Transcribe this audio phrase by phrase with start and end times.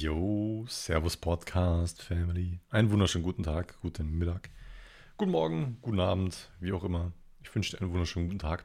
[0.00, 2.60] Yo, Servus Podcast Family.
[2.70, 4.48] Einen wunderschönen guten Tag, guten Mittag,
[5.16, 7.10] guten Morgen, guten Abend, wie auch immer.
[7.42, 8.64] Ich wünsche dir einen wunderschönen guten Tag.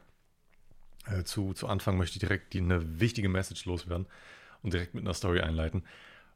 [1.06, 4.06] Äh, zu, zu Anfang möchte ich direkt die, eine wichtige Message loswerden
[4.62, 5.82] und direkt mit einer Story einleiten.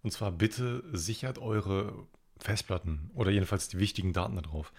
[0.02, 2.08] Und zwar bitte sichert eure
[2.40, 4.72] Festplatten oder jedenfalls die wichtigen Daten darauf.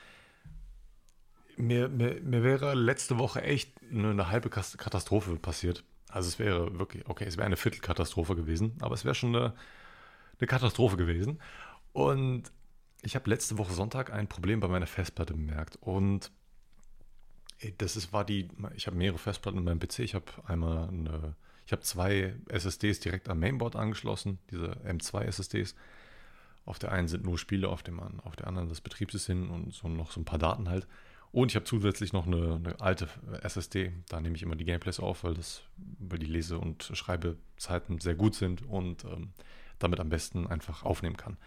[1.55, 5.85] Mir, mir, mir wäre letzte Woche echt eine, eine halbe Katastrophe passiert.
[6.09, 9.53] Also es wäre wirklich, okay, es wäre eine Viertelkatastrophe gewesen, aber es wäre schon eine
[10.39, 11.39] eine Katastrophe gewesen.
[11.93, 12.51] Und
[13.01, 15.77] ich habe letzte Woche Sonntag ein Problem bei meiner Festplatte bemerkt.
[15.81, 16.31] Und
[17.77, 19.99] das ist, war die, ich habe mehrere Festplatten in meinem PC.
[19.99, 25.75] Ich habe einmal eine, ich habe zwei SSDs direkt am Mainboard angeschlossen, diese M2 SSDs.
[26.65, 29.87] Auf der einen sind nur Spiele, auf, dem, auf der anderen das Betriebssystem und so
[29.87, 30.87] noch so ein paar Daten halt.
[31.31, 33.07] Und ich habe zusätzlich noch eine, eine, alte
[33.41, 33.91] SSD.
[34.07, 35.61] Da nehme ich immer die Gameplays auf, weil, das,
[35.99, 39.29] weil die Lese- und Schreibezeiten sehr gut sind und ähm,
[39.79, 41.37] damit am besten einfach aufnehmen kann.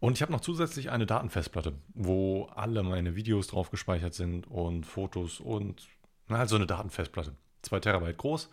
[0.00, 4.84] Und ich habe noch zusätzlich eine Datenfestplatte, wo alle meine Videos drauf gespeichert sind und
[4.84, 5.88] Fotos und
[6.26, 7.36] na, halt eine Datenfestplatte.
[7.62, 8.50] Zwei Terabyte groß.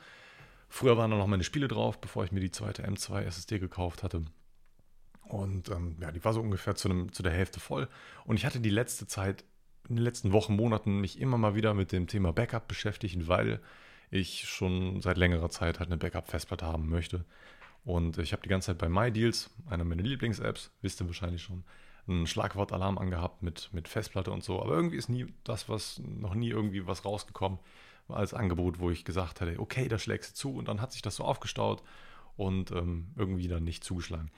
[0.70, 4.04] Früher waren da noch meine Spiele drauf, bevor ich mir die zweite M2 SSD gekauft
[4.04, 4.26] hatte.
[5.24, 7.88] Und ähm, ja, die war so ungefähr zu, einem, zu der Hälfte voll.
[8.26, 9.44] Und ich hatte die letzte Zeit,
[9.88, 13.60] in den letzten Wochen, Monaten mich immer mal wieder mit dem Thema Backup beschäftigt, weil
[14.12, 17.26] ich schon seit längerer Zeit halt eine Backup-Festplatte haben möchte.
[17.86, 21.64] Und ich habe die ganze Zeit bei MyDeals, einer meiner Lieblings-Apps, wisst ihr wahrscheinlich schon,
[22.08, 24.62] einen Schlagwortalarm angehabt mit, mit Festplatte und so.
[24.62, 27.60] Aber irgendwie ist nie das, was noch nie irgendwie was rausgekommen
[28.08, 30.56] als Angebot, wo ich gesagt hätte, okay, da schlägst du zu.
[30.56, 31.84] Und dann hat sich das so aufgestaut
[32.36, 34.32] und ähm, irgendwie dann nicht zugeschlagen.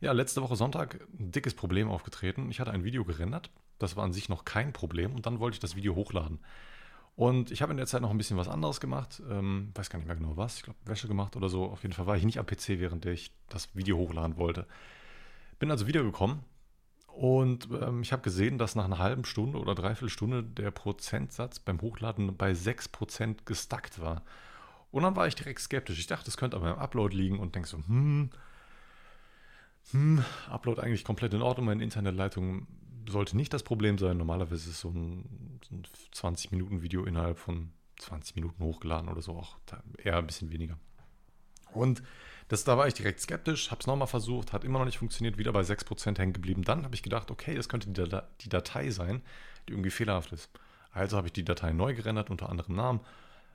[0.00, 2.50] Ja, letzte Woche Sonntag ein dickes Problem aufgetreten.
[2.50, 3.50] Ich hatte ein Video gerendert.
[3.78, 5.14] Das war an sich noch kein Problem.
[5.14, 6.40] Und dann wollte ich das Video hochladen.
[7.14, 9.22] Und ich habe in der Zeit noch ein bisschen was anderes gemacht.
[9.30, 10.56] Ähm, weiß gar nicht mehr genau was.
[10.56, 11.64] Ich glaube, Wäsche gemacht oder so.
[11.64, 14.66] Auf jeden Fall war ich nicht am PC, während ich das Video hochladen wollte.
[15.58, 16.40] Bin also wiedergekommen
[17.12, 21.58] und ähm, ich habe gesehen, dass nach einer halben Stunde oder dreiviertel Stunde der Prozentsatz
[21.58, 24.22] beim Hochladen bei 6% gestackt war.
[24.90, 25.98] Und dann war ich direkt skeptisch.
[25.98, 28.30] Ich dachte, das könnte aber beim Upload liegen und denke so, hm,
[29.90, 31.66] hm, Upload eigentlich komplett in Ordnung.
[31.66, 32.66] Meine Internetleitung
[33.08, 34.16] sollte nicht das Problem sein.
[34.16, 39.56] Normalerweise ist so ein, so ein 20-Minuten-Video innerhalb von 20 Minuten hochgeladen oder so, auch
[39.98, 40.78] eher ein bisschen weniger.
[41.72, 42.02] Und
[42.48, 45.38] das, da war ich direkt skeptisch, habe es nochmal versucht, hat immer noch nicht funktioniert,
[45.38, 46.64] wieder bei 6% hängen geblieben.
[46.64, 49.22] Dann habe ich gedacht, okay, das könnte die, die Datei sein,
[49.66, 50.50] die irgendwie fehlerhaft ist.
[50.90, 53.00] Also habe ich die Datei neu gerendert unter anderem Namen.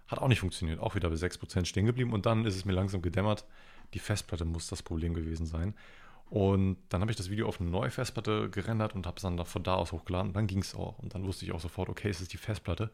[0.07, 2.13] Hat auch nicht funktioniert, auch wieder bei 6% stehen geblieben.
[2.13, 3.45] Und dann ist es mir langsam gedämmert,
[3.93, 5.75] die Festplatte muss das Problem gewesen sein.
[6.29, 9.43] Und dann habe ich das Video auf eine neue Festplatte gerendert und habe es dann
[9.45, 10.29] von da aus hochgeladen.
[10.29, 10.99] Und dann ging es auch.
[10.99, 12.91] Und dann wusste ich auch sofort, okay, es ist die Festplatte.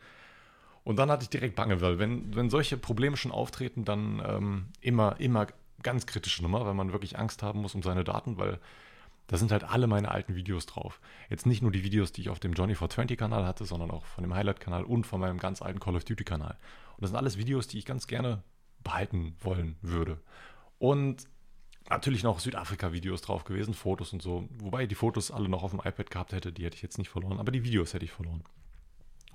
[0.83, 4.65] Und dann hatte ich direkt Bange, weil wenn, wenn solche Probleme schon auftreten, dann ähm,
[4.81, 5.47] immer, immer
[5.81, 8.59] ganz kritische Nummer, weil man wirklich Angst haben muss um seine Daten, weil
[9.27, 10.99] da sind halt alle meine alten Videos drauf.
[11.29, 14.33] Jetzt nicht nur die Videos, die ich auf dem Johnny420-Kanal hatte, sondern auch von dem
[14.33, 16.57] Highlight-Kanal und von meinem ganz alten Call of Duty-Kanal.
[16.97, 18.43] Und das sind alles Videos, die ich ganz gerne
[18.83, 20.19] behalten wollen würde.
[20.77, 21.27] Und
[21.89, 24.47] natürlich noch Südafrika-Videos drauf gewesen, Fotos und so.
[24.57, 26.97] Wobei ich die Fotos alle noch auf dem iPad gehabt hätte, die hätte ich jetzt
[26.97, 28.43] nicht verloren, aber die Videos hätte ich verloren.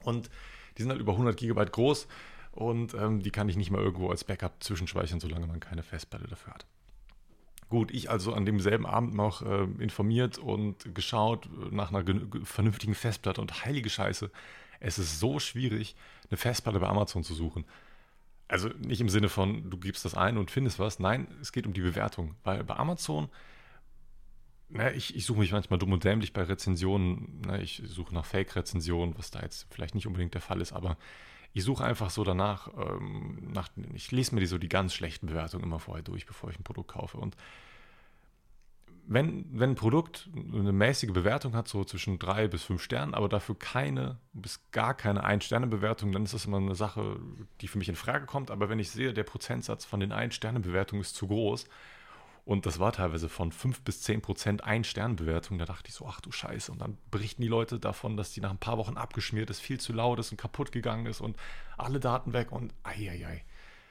[0.02, 0.30] Und
[0.76, 2.06] die sind halt über 100 Gigabyte groß
[2.52, 6.26] und ähm, die kann ich nicht mal irgendwo als Backup zwischenspeichern, solange man keine Festplatte
[6.26, 6.66] dafür hat.
[7.68, 12.04] Gut, ich also an demselben Abend noch äh, informiert und geschaut nach einer
[12.44, 14.30] vernünftigen Festplatte und heilige Scheiße,
[14.80, 15.94] es ist so schwierig,
[16.30, 17.64] eine Festplatte bei Amazon zu suchen.
[18.48, 20.98] Also nicht im Sinne von, du gibst das ein und findest was.
[20.98, 22.34] Nein, es geht um die Bewertung.
[22.44, 23.28] Weil bei Amazon,
[24.70, 27.42] na, ich, ich suche mich manchmal dumm und dämlich bei Rezensionen.
[27.46, 30.96] Na, ich suche nach Fake-Rezensionen, was da jetzt vielleicht nicht unbedingt der Fall ist, aber
[31.52, 35.26] ich suche einfach so danach, ähm, nach, ich lese mir die so die ganz schlechten
[35.26, 37.18] Bewertungen immer vorher durch, bevor ich ein Produkt kaufe.
[37.18, 37.36] Und
[39.10, 43.30] wenn, wenn ein Produkt eine mäßige Bewertung hat, so zwischen drei bis fünf Sternen, aber
[43.30, 47.18] dafür keine bis gar keine Ein-Sterne-Bewertung, dann ist das immer eine Sache,
[47.62, 48.50] die für mich in Frage kommt.
[48.50, 51.64] Aber wenn ich sehe, der Prozentsatz von den Ein-Sterne-Bewertungen ist zu groß
[52.44, 56.20] und das war teilweise von fünf bis zehn Prozent Ein-Sterne-Bewertung, da dachte ich so, ach
[56.20, 56.70] du Scheiße.
[56.70, 59.80] Und dann berichten die Leute davon, dass die nach ein paar Wochen abgeschmiert ist, viel
[59.80, 61.38] zu laut ist und kaputt gegangen ist und
[61.78, 63.44] alle Daten weg und ei, ei, ei.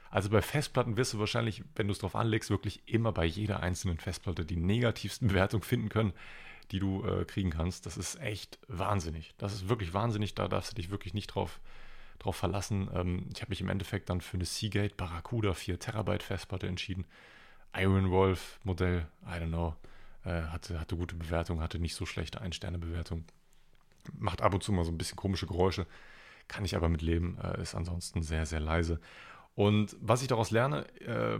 [0.09, 3.61] Also bei Festplatten wirst du wahrscheinlich, wenn du es drauf anlegst, wirklich immer bei jeder
[3.61, 6.13] einzelnen Festplatte die negativsten Bewertungen finden können,
[6.71, 7.85] die du äh, kriegen kannst.
[7.85, 9.33] Das ist echt wahnsinnig.
[9.37, 10.35] Das ist wirklich wahnsinnig.
[10.35, 11.59] Da darfst du dich wirklich nicht drauf,
[12.19, 12.89] drauf verlassen.
[12.93, 17.05] Ähm, ich habe mich im Endeffekt dann für eine Seagate Barracuda 4 Terabyte Festplatte entschieden.
[17.75, 19.75] Iron Wolf Modell, I don't know,
[20.25, 23.25] äh, hatte, hatte gute Bewertung, hatte nicht so schlechte Ein-Sterne-Bewertung.
[24.17, 25.85] Macht ab und zu mal so ein bisschen komische Geräusche,
[26.47, 28.99] kann ich aber mit leben, äh, ist ansonsten sehr, sehr leise.
[29.57, 31.39] Und was ich daraus lerne, äh,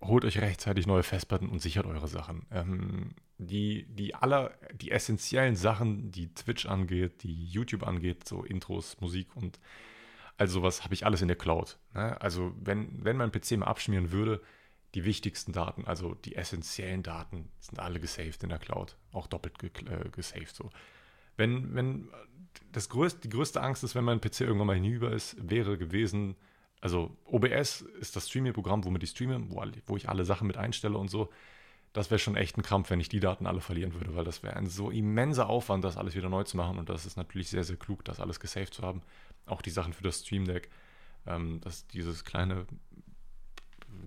[0.00, 2.44] holt euch rechtzeitig neue Festplatten und sichert eure Sachen.
[2.50, 9.00] Ähm, die, die aller, die essentiellen Sachen, die Twitch angeht, die YouTube angeht, so Intros,
[9.00, 9.60] Musik und
[10.36, 11.78] all sowas, habe ich alles in der Cloud.
[11.94, 12.20] Ne?
[12.20, 14.42] Also wenn, wenn mein PC mal abschmieren würde,
[14.96, 19.60] die wichtigsten Daten, also die essentiellen Daten, sind alle gesaved in der Cloud, auch doppelt
[19.60, 20.56] ge äh, gesaved.
[20.56, 20.70] So.
[21.36, 22.08] Wenn, wenn
[22.72, 26.34] das größte, die größte Angst ist, wenn mein PC irgendwann mal hinüber ist, wäre gewesen,
[26.80, 30.98] also OBS ist das Streaming-Programm, womit ich streame, wo, wo ich alle Sachen mit einstelle
[30.98, 31.30] und so.
[31.92, 34.42] Das wäre schon echt ein Krampf, wenn ich die Daten alle verlieren würde, weil das
[34.42, 36.78] wäre ein so immenser Aufwand, das alles wieder neu zu machen.
[36.78, 39.02] Und das ist natürlich sehr, sehr klug, das alles gesaved zu haben.
[39.46, 40.68] Auch die Sachen für das Stream Deck,
[41.26, 42.66] ähm, dass dieses kleine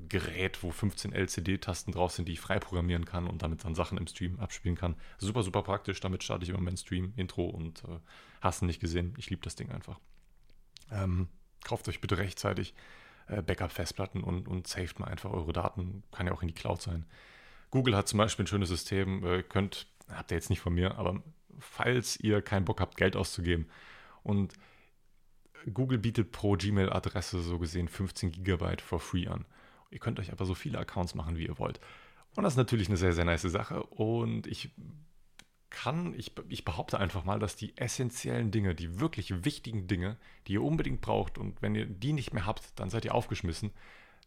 [0.07, 3.97] Gerät, wo 15 LCD-Tasten drauf sind, die ich frei programmieren kann und damit dann Sachen
[3.97, 4.95] im Stream abspielen kann.
[5.17, 5.99] Super, super praktisch.
[5.99, 7.99] Damit starte ich immer meinen Stream, Intro und äh,
[8.41, 9.15] hast nicht gesehen.
[9.17, 9.99] Ich liebe das Ding einfach.
[10.91, 11.27] Ähm,
[11.63, 12.73] kauft euch bitte rechtzeitig
[13.27, 16.03] äh, Backup-Festplatten und, und saved mal einfach eure Daten.
[16.11, 17.05] Kann ja auch in die Cloud sein.
[17.71, 20.97] Google hat zum Beispiel ein schönes System, äh, könnt, habt ihr jetzt nicht von mir,
[20.97, 21.21] aber
[21.59, 23.67] falls ihr keinen Bock habt, Geld auszugeben
[24.23, 24.53] und
[25.73, 29.45] Google bietet pro Gmail-Adresse so gesehen 15 Gigabyte for free an.
[29.91, 31.79] Ihr könnt euch aber so viele Accounts machen, wie ihr wollt.
[32.35, 33.83] Und das ist natürlich eine sehr, sehr nice Sache.
[33.83, 34.71] Und ich
[35.69, 40.17] kann, ich, ich behaupte einfach mal, dass die essentiellen Dinge, die wirklich wichtigen Dinge,
[40.47, 43.71] die ihr unbedingt braucht und wenn ihr die nicht mehr habt, dann seid ihr aufgeschmissen,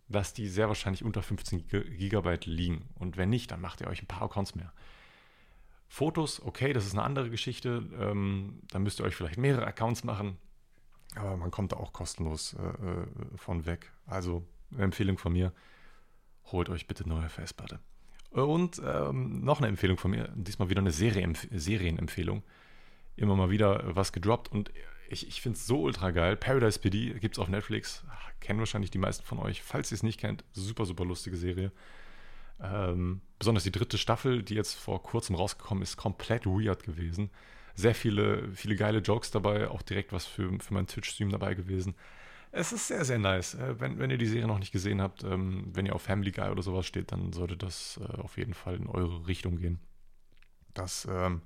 [0.09, 2.89] dass die sehr wahrscheinlich unter 15 Gigabyte liegen.
[2.97, 4.73] Und wenn nicht, dann macht ihr euch ein paar Accounts mehr.
[5.89, 7.89] Fotos, okay, das ist eine andere Geschichte.
[7.99, 10.39] Ähm, dann müsst ihr euch vielleicht mehrere Accounts machen.
[11.15, 13.07] Aber man kommt da auch kostenlos äh, äh
[13.37, 13.93] von weg.
[14.07, 14.47] Also
[14.77, 15.53] Empfehlung von mir,
[16.47, 17.81] holt euch bitte neue Festplatte.
[18.33, 22.43] Und ähm, noch eine Empfehlung von mir, diesmal wieder eine Serie Serienempfehlung.
[23.17, 24.73] Immer mal wieder was gedroppt und
[25.09, 26.37] ich, ich finde es so ultra geil.
[26.37, 28.05] Paradise PD gibt es auf Netflix.
[28.41, 29.63] Kennen wahrscheinlich die meisten von euch.
[29.63, 31.71] Falls ihr es nicht kennt, super, super lustige Serie.
[32.61, 37.31] Ähm, besonders die dritte Staffel, die jetzt vor kurzem rausgekommen ist, komplett weird gewesen.
[37.75, 41.95] Sehr viele, viele geile Jokes dabei, auch direkt was für, für meinen Twitch-Stream dabei gewesen.
[42.55, 43.55] Es ist sehr, sehr nice.
[43.55, 46.31] Äh, wenn, wenn ihr die Serie noch nicht gesehen habt, ähm, wenn ihr auf Family
[46.31, 49.81] Guy oder sowas steht, dann sollte das äh, auf jeden Fall in eure Richtung gehen.
[50.75, 51.41] Das ähm,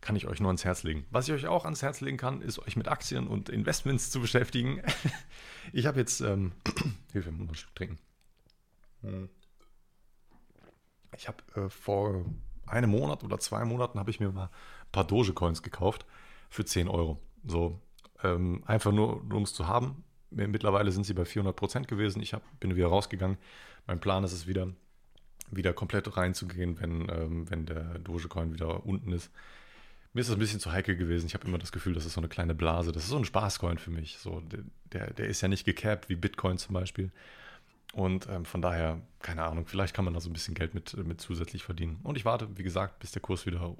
[0.00, 1.06] kann ich euch nur ans Herz legen.
[1.10, 4.20] Was ich euch auch ans Herz legen kann, ist euch mit Aktien und Investments zu
[4.20, 4.82] beschäftigen.
[5.74, 6.52] ich habe jetzt, ähm,
[7.12, 7.98] Hilfe, muss ein Stück trinken.
[9.02, 9.28] Hm.
[11.16, 12.24] Ich habe äh, vor
[12.66, 16.06] einem Monat oder zwei Monaten habe ich mir mal ein paar Dogecoins gekauft
[16.48, 17.20] für 10 Euro.
[17.44, 17.78] So
[18.22, 20.02] ähm, einfach nur, um es zu haben.
[20.30, 22.22] Mittlerweile sind sie bei 400 Prozent gewesen.
[22.22, 23.36] Ich hab, bin wieder rausgegangen.
[23.86, 24.68] Mein Plan ist es wieder,
[25.50, 29.30] wieder komplett reinzugehen, wenn, ähm, wenn der Dogecoin wieder unten ist.
[30.12, 31.26] Mir ist das ein bisschen zu heikel gewesen.
[31.26, 32.92] Ich habe immer das Gefühl, das ist so eine kleine Blase.
[32.92, 34.18] Das ist so ein Spaßcoin für mich.
[34.18, 34.42] So,
[34.92, 37.12] der, der ist ja nicht gecapped wie Bitcoin zum Beispiel.
[37.92, 40.96] Und ähm, von daher, keine Ahnung, vielleicht kann man da so ein bisschen Geld mit,
[40.96, 42.00] mit zusätzlich verdienen.
[42.02, 43.76] Und ich warte, wie gesagt, bis der Kurs wieder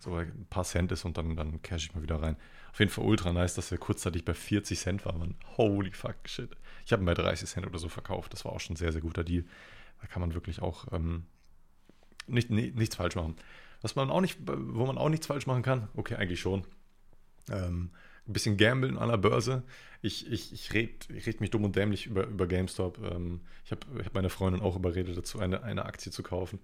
[0.00, 2.36] so ein paar Cent ist und dann, dann cash ich mal wieder rein.
[2.72, 5.36] Auf jeden Fall ultra nice, dass wir kurzzeitig bei 40 Cent waren.
[5.56, 6.50] Holy fuck shit.
[6.86, 8.32] Ich habe ihn bei 30 Cent oder so verkauft.
[8.32, 9.44] Das war auch schon ein sehr, sehr guter Deal.
[10.00, 11.26] Da kann man wirklich auch ähm,
[12.26, 13.36] nicht, nicht, nichts falsch machen.
[13.82, 16.64] Was man auch nicht, wo man auch nichts falsch machen kann, okay, eigentlich schon.
[17.50, 17.90] Ähm,
[18.26, 19.64] ein bisschen gambeln an der Börse.
[20.02, 22.98] Ich, ich, ich rede ich red mich dumm und dämlich über, über GameStop.
[22.98, 26.60] Ähm, ich habe ich hab meine Freundin auch überredet dazu, eine, eine Aktie zu kaufen.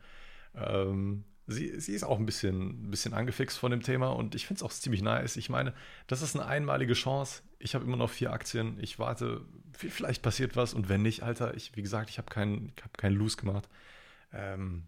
[0.54, 4.59] Ähm, sie, sie ist auch ein bisschen, bisschen angefixt von dem Thema und ich finde
[4.59, 5.37] es auch ziemlich nice.
[5.37, 5.73] Ich meine,
[6.06, 7.42] das ist eine einmalige Chance.
[7.59, 8.78] Ich habe immer noch vier Aktien.
[8.80, 9.42] Ich warte,
[9.73, 13.12] vielleicht passiert was und wenn nicht, Alter, ich, wie gesagt, ich habe keinen hab kein
[13.12, 13.68] Loose gemacht.
[14.32, 14.85] Ähm,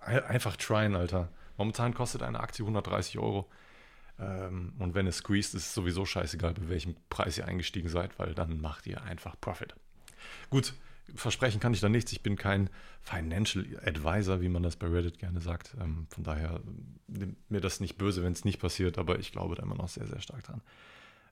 [0.00, 1.30] einfach tryen, Alter.
[1.56, 3.50] Momentan kostet eine Aktie 130 Euro.
[4.18, 8.18] Ähm, und wenn es squeezed, ist es sowieso scheißegal, bei welchem Preis ihr eingestiegen seid,
[8.18, 9.74] weil dann macht ihr einfach Profit.
[10.50, 10.74] Gut,
[11.14, 12.12] versprechen kann ich da nichts.
[12.12, 12.70] Ich bin kein
[13.02, 15.76] Financial Advisor, wie man das bei Reddit gerne sagt.
[15.80, 16.60] Ähm, von daher
[17.06, 19.88] nimmt mir das nicht böse, wenn es nicht passiert, aber ich glaube da immer noch
[19.88, 20.62] sehr, sehr stark dran.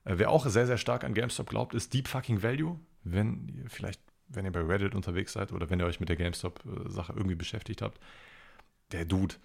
[0.05, 2.79] Äh, wer auch sehr, sehr stark an GameStop glaubt, ist Deep Fucking Value.
[3.03, 6.15] Wenn ihr vielleicht, wenn ihr bei Reddit unterwegs seid oder wenn ihr euch mit der
[6.15, 7.99] GameStop-Sache irgendwie beschäftigt habt,
[8.91, 9.35] der Dude,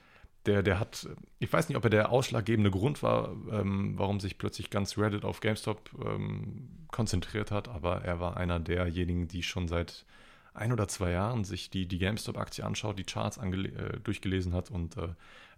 [0.46, 4.36] der, der hat, ich weiß nicht, ob er der ausschlaggebende Grund war, ähm, warum sich
[4.36, 9.68] plötzlich ganz Reddit auf GameStop ähm, konzentriert hat, aber er war einer derjenigen, die schon
[9.68, 10.04] seit
[10.54, 14.96] ein oder zwei Jahren sich die, die GameStop-Aktie anschaut, die Charts äh, durchgelesen hat und
[14.96, 15.08] äh,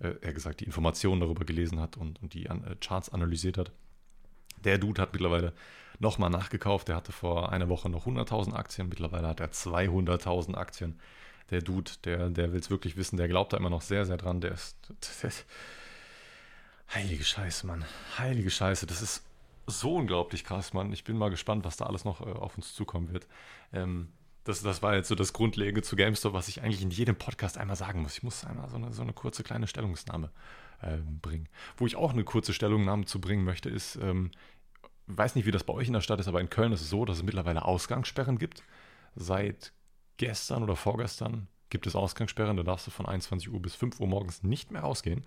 [0.00, 3.58] äh, er gesagt, die Informationen darüber gelesen hat und, und die an, äh, Charts analysiert
[3.58, 3.70] hat.
[4.64, 5.52] Der Dude hat mittlerweile
[5.98, 6.88] nochmal nachgekauft.
[6.88, 8.88] Der hatte vor einer Woche noch 100.000 Aktien.
[8.88, 10.98] Mittlerweile hat er 200.000 Aktien.
[11.50, 13.18] Der Dude, der, der will es wirklich wissen.
[13.18, 14.40] Der glaubt da immer noch sehr, sehr dran.
[14.40, 14.76] Der ist.
[15.22, 15.44] Der ist
[16.94, 17.84] heilige Scheiße, Mann.
[18.18, 18.86] Heilige Scheiße.
[18.86, 19.22] Das ist
[19.66, 20.92] so unglaublich krass, Mann.
[20.92, 23.26] Ich bin mal gespannt, was da alles noch äh, auf uns zukommen wird.
[23.72, 24.08] Ähm,
[24.46, 27.58] das, das war jetzt so das Grundlegende zu GameStop, was ich eigentlich in jedem Podcast
[27.58, 28.16] einmal sagen muss.
[28.16, 30.30] Ich muss einmal so eine, so eine kurze kleine Stellungnahme
[30.80, 31.48] äh, bringen.
[31.76, 34.30] Wo ich auch eine kurze Stellungnahme zu bringen möchte, ist, ähm,
[35.08, 36.90] weiß nicht, wie das bei euch in der Stadt ist, aber in Köln ist es
[36.90, 38.62] so, dass es mittlerweile Ausgangssperren gibt.
[39.16, 39.72] Seit
[40.16, 44.06] gestern oder vorgestern gibt es Ausgangssperren, da darfst du von 21 Uhr bis 5 Uhr
[44.06, 45.26] morgens nicht mehr rausgehen.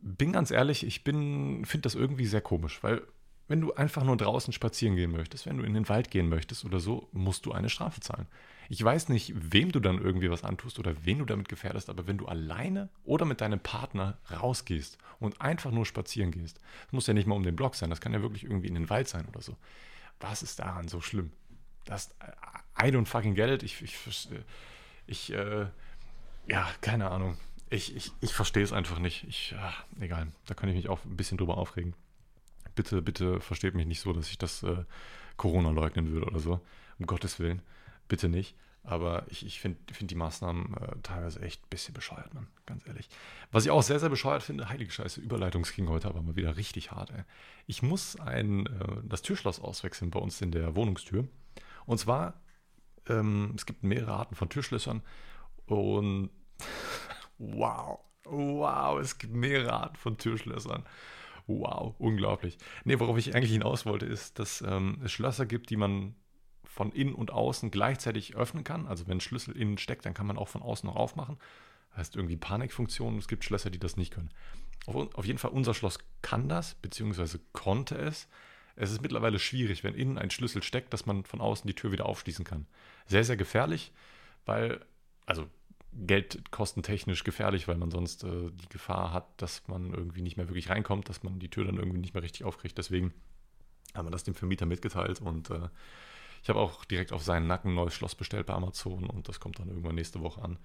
[0.00, 3.02] Bin ganz ehrlich, ich finde das irgendwie sehr komisch, weil
[3.48, 6.64] wenn du einfach nur draußen spazieren gehen möchtest, wenn du in den Wald gehen möchtest
[6.64, 8.26] oder so, musst du eine Strafe zahlen.
[8.68, 12.06] Ich weiß nicht, wem du dann irgendwie was antust oder wen du damit gefährdest, aber
[12.06, 17.06] wenn du alleine oder mit deinem Partner rausgehst und einfach nur spazieren gehst, das muss
[17.06, 19.08] ja nicht mal um den Block sein, das kann ja wirklich irgendwie in den Wald
[19.08, 19.56] sein oder so.
[20.20, 21.32] Was ist daran so schlimm?
[21.84, 22.14] Das
[22.80, 23.62] I don't fucking get it.
[23.62, 24.28] Ich, ich,
[25.06, 25.66] ich äh,
[26.46, 27.36] ja, keine Ahnung.
[27.68, 29.24] Ich, ich, ich verstehe es einfach nicht.
[29.24, 31.94] Ich, ach, egal, da kann ich mich auch ein bisschen drüber aufregen
[32.74, 34.84] bitte, bitte versteht mich nicht so, dass ich das äh,
[35.36, 36.60] Corona leugnen würde oder so.
[36.98, 37.62] Um Gottes Willen.
[38.08, 38.56] Bitte nicht.
[38.84, 42.48] Aber ich, ich finde find die Maßnahmen äh, teilweise echt ein bisschen bescheuert, Mann.
[42.66, 43.08] Ganz ehrlich.
[43.52, 46.90] Was ich auch sehr, sehr bescheuert finde, heilige Scheiße, Überleitungsking heute aber mal wieder richtig
[46.90, 47.22] hart, ey.
[47.66, 51.28] Ich muss ein, äh, das Türschloss auswechseln bei uns in der Wohnungstür.
[51.86, 52.40] Und zwar,
[53.08, 55.02] ähm, es gibt mehrere Arten von Türschlössern.
[55.66, 56.30] Und
[57.38, 60.84] wow, wow, es gibt mehrere Arten von Türschlössern.
[61.46, 62.58] Wow, unglaublich.
[62.84, 66.14] Nee, worauf ich eigentlich hinaus wollte, ist, dass ähm, es Schlösser gibt, die man
[66.64, 68.86] von innen und außen gleichzeitig öffnen kann.
[68.86, 71.38] Also wenn ein Schlüssel innen steckt, dann kann man auch von außen noch aufmachen.
[71.90, 73.18] Das heißt irgendwie Panikfunktion.
[73.18, 74.30] Es gibt Schlösser, die das nicht können.
[74.86, 78.28] Auf, auf jeden Fall, unser Schloss kann das, beziehungsweise konnte es.
[78.74, 81.92] Es ist mittlerweile schwierig, wenn innen ein Schlüssel steckt, dass man von außen die Tür
[81.92, 82.66] wieder aufschließen kann.
[83.06, 83.92] Sehr, sehr gefährlich,
[84.46, 84.80] weil,
[85.26, 85.46] also
[85.92, 90.70] geldkostentechnisch gefährlich, weil man sonst äh, die Gefahr hat, dass man irgendwie nicht mehr wirklich
[90.70, 92.78] reinkommt, dass man die Tür dann irgendwie nicht mehr richtig aufkriegt.
[92.78, 93.12] Deswegen
[93.94, 95.68] haben wir das dem Vermieter mitgeteilt und äh,
[96.42, 99.38] ich habe auch direkt auf seinen Nacken ein neues Schloss bestellt bei Amazon und das
[99.38, 100.58] kommt dann irgendwann nächste Woche an.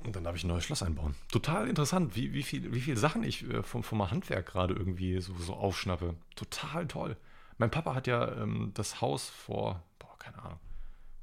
[0.00, 1.14] Und dann darf ich ein neues Schloss einbauen.
[1.30, 5.20] Total interessant, wie, wie viele wie viel Sachen ich äh, vom, vom Handwerk gerade irgendwie
[5.20, 6.14] so, so aufschnappe.
[6.36, 7.16] Total toll.
[7.58, 10.60] Mein Papa hat ja ähm, das Haus vor, boah, keine Ahnung,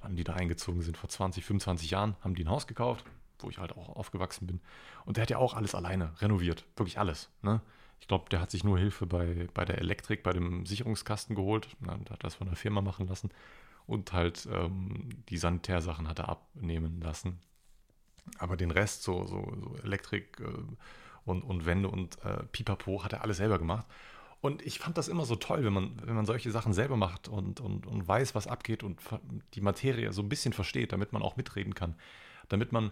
[0.05, 3.05] wann die da eingezogen sind, vor 20, 25 Jahren, haben die ein Haus gekauft,
[3.39, 4.61] wo ich halt auch aufgewachsen bin.
[5.03, 7.29] Und der hat ja auch alles alleine renoviert, wirklich alles.
[7.41, 7.59] Ne?
[7.99, 11.69] Ich glaube, der hat sich nur Hilfe bei, bei der Elektrik, bei dem Sicherungskasten geholt,
[11.81, 11.99] ne?
[12.11, 13.31] hat das von der Firma machen lassen
[13.87, 17.39] und halt ähm, die Sanitärsachen hat er abnehmen lassen.
[18.37, 20.45] Aber den Rest, so, so, so Elektrik äh,
[21.25, 23.87] und, und Wände und äh, Pipapo, hat er alles selber gemacht.
[24.41, 27.27] Und ich fand das immer so toll, wenn man, wenn man solche Sachen selber macht
[27.27, 28.99] und, und, und weiß, was abgeht und
[29.53, 31.95] die Materie so ein bisschen versteht, damit man auch mitreden kann.
[32.49, 32.91] Damit man,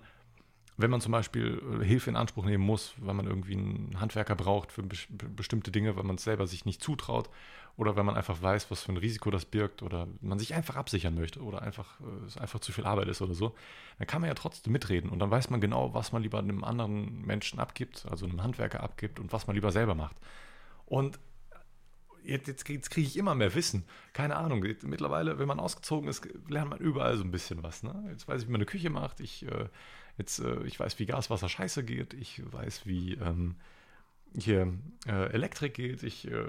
[0.77, 4.35] wenn man zum Beispiel äh, Hilfe in Anspruch nehmen muss, weil man irgendwie einen Handwerker
[4.35, 7.29] braucht für bestimmte Dinge, weil man es selber sich nicht zutraut
[7.75, 10.75] oder wenn man einfach weiß, was für ein Risiko das birgt oder man sich einfach
[10.75, 13.55] absichern möchte oder einfach äh, es einfach zu viel Arbeit ist oder so,
[13.97, 16.63] dann kann man ja trotzdem mitreden und dann weiß man genau, was man lieber einem
[16.63, 20.15] anderen Menschen abgibt, also einem Handwerker abgibt und was man lieber selber macht.
[20.85, 21.19] Und
[22.23, 23.85] jetzt, jetzt, jetzt kriege ich immer mehr Wissen.
[24.13, 24.61] Keine Ahnung.
[24.61, 27.83] Mittlerweile, wenn man ausgezogen ist, lernt man überall so ein bisschen was.
[27.83, 28.07] Ne?
[28.09, 29.19] Jetzt weiß ich, wie man eine Küche macht.
[29.19, 29.67] Ich, äh,
[30.17, 32.13] jetzt, äh, ich weiß, wie Gas, Wasser, Scheiße geht.
[32.13, 33.55] Ich weiß, wie ähm,
[34.35, 34.73] hier
[35.07, 36.03] äh, Elektrik geht.
[36.03, 36.45] Ich, äh,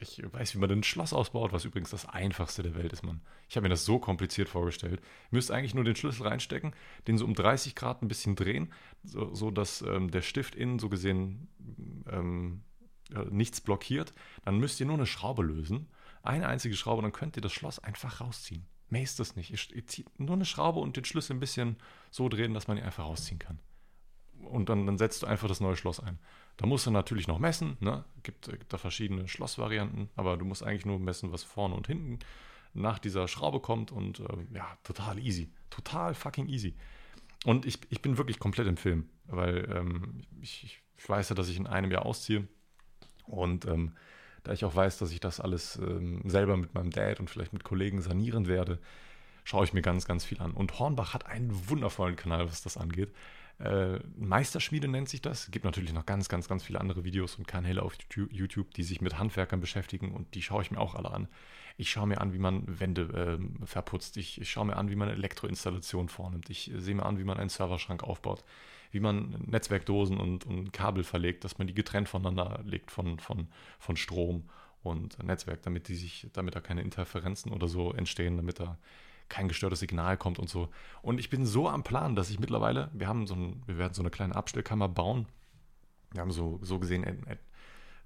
[0.00, 3.20] ich weiß, wie man ein Schloss ausbaut, was übrigens das einfachste der Welt ist, man.
[3.48, 5.00] Ich habe mir das so kompliziert vorgestellt.
[5.00, 6.72] Ihr müsst eigentlich nur den Schlüssel reinstecken,
[7.06, 8.72] den so um 30 Grad ein bisschen drehen,
[9.04, 9.52] so, so
[9.86, 11.48] ähm, der Stift innen so gesehen
[12.10, 12.62] ähm,
[13.14, 14.14] äh, nichts blockiert,
[14.44, 15.88] dann müsst ihr nur eine Schraube lösen.
[16.22, 18.66] Eine einzige Schraube, dann könnt ihr das Schloss einfach rausziehen.
[18.90, 19.50] Mehr ist das nicht.
[19.50, 21.76] Ihr, zieht nur eine Schraube und den Schlüssel ein bisschen
[22.10, 23.60] so drehen, dass man ihn einfach rausziehen kann.
[24.42, 26.18] Und dann, dann setzt du einfach das neue Schloss ein.
[26.56, 27.76] Da musst du natürlich noch messen.
[27.80, 28.04] Ne?
[28.22, 32.18] Gibt, gibt da verschiedene Schlossvarianten, aber du musst eigentlich nur messen, was vorne und hinten
[32.74, 33.92] nach dieser Schraube kommt.
[33.92, 35.52] Und äh, ja, total easy.
[35.70, 36.74] Total fucking easy.
[37.44, 41.48] Und ich, ich bin wirklich komplett im Film, weil ähm, ich, ich weiß ja, dass
[41.48, 42.46] ich in einem Jahr ausziehe.
[43.30, 43.92] Und ähm,
[44.42, 47.52] da ich auch weiß, dass ich das alles ähm, selber mit meinem Dad und vielleicht
[47.52, 48.78] mit Kollegen sanieren werde,
[49.44, 50.52] schaue ich mir ganz, ganz viel an.
[50.52, 53.12] Und Hornbach hat einen wundervollen Kanal, was das angeht.
[53.58, 55.44] Äh, Meisterschmiede nennt sich das.
[55.44, 58.82] Es gibt natürlich noch ganz, ganz, ganz viele andere Videos und Kanäle auf YouTube, die
[58.82, 61.28] sich mit Handwerkern beschäftigen und die schaue ich mir auch alle an.
[61.76, 64.16] Ich schaue mir an, wie man Wände äh, verputzt.
[64.16, 66.48] Ich, ich schaue mir an, wie man Elektroinstallation vornimmt.
[66.48, 68.44] Ich sehe mir an, wie man einen Serverschrank aufbaut
[68.90, 73.48] wie man Netzwerkdosen und, und Kabel verlegt, dass man die getrennt voneinander legt von, von,
[73.78, 74.48] von Strom
[74.82, 78.78] und Netzwerk, damit die sich, damit da keine Interferenzen oder so entstehen, damit da
[79.28, 80.68] kein gestörtes Signal kommt und so.
[81.02, 83.94] Und ich bin so am Plan, dass ich mittlerweile, wir haben so ein, wir werden
[83.94, 85.26] so eine kleine Abstellkammer bauen.
[86.12, 87.38] Wir haben so, so gesehen eine,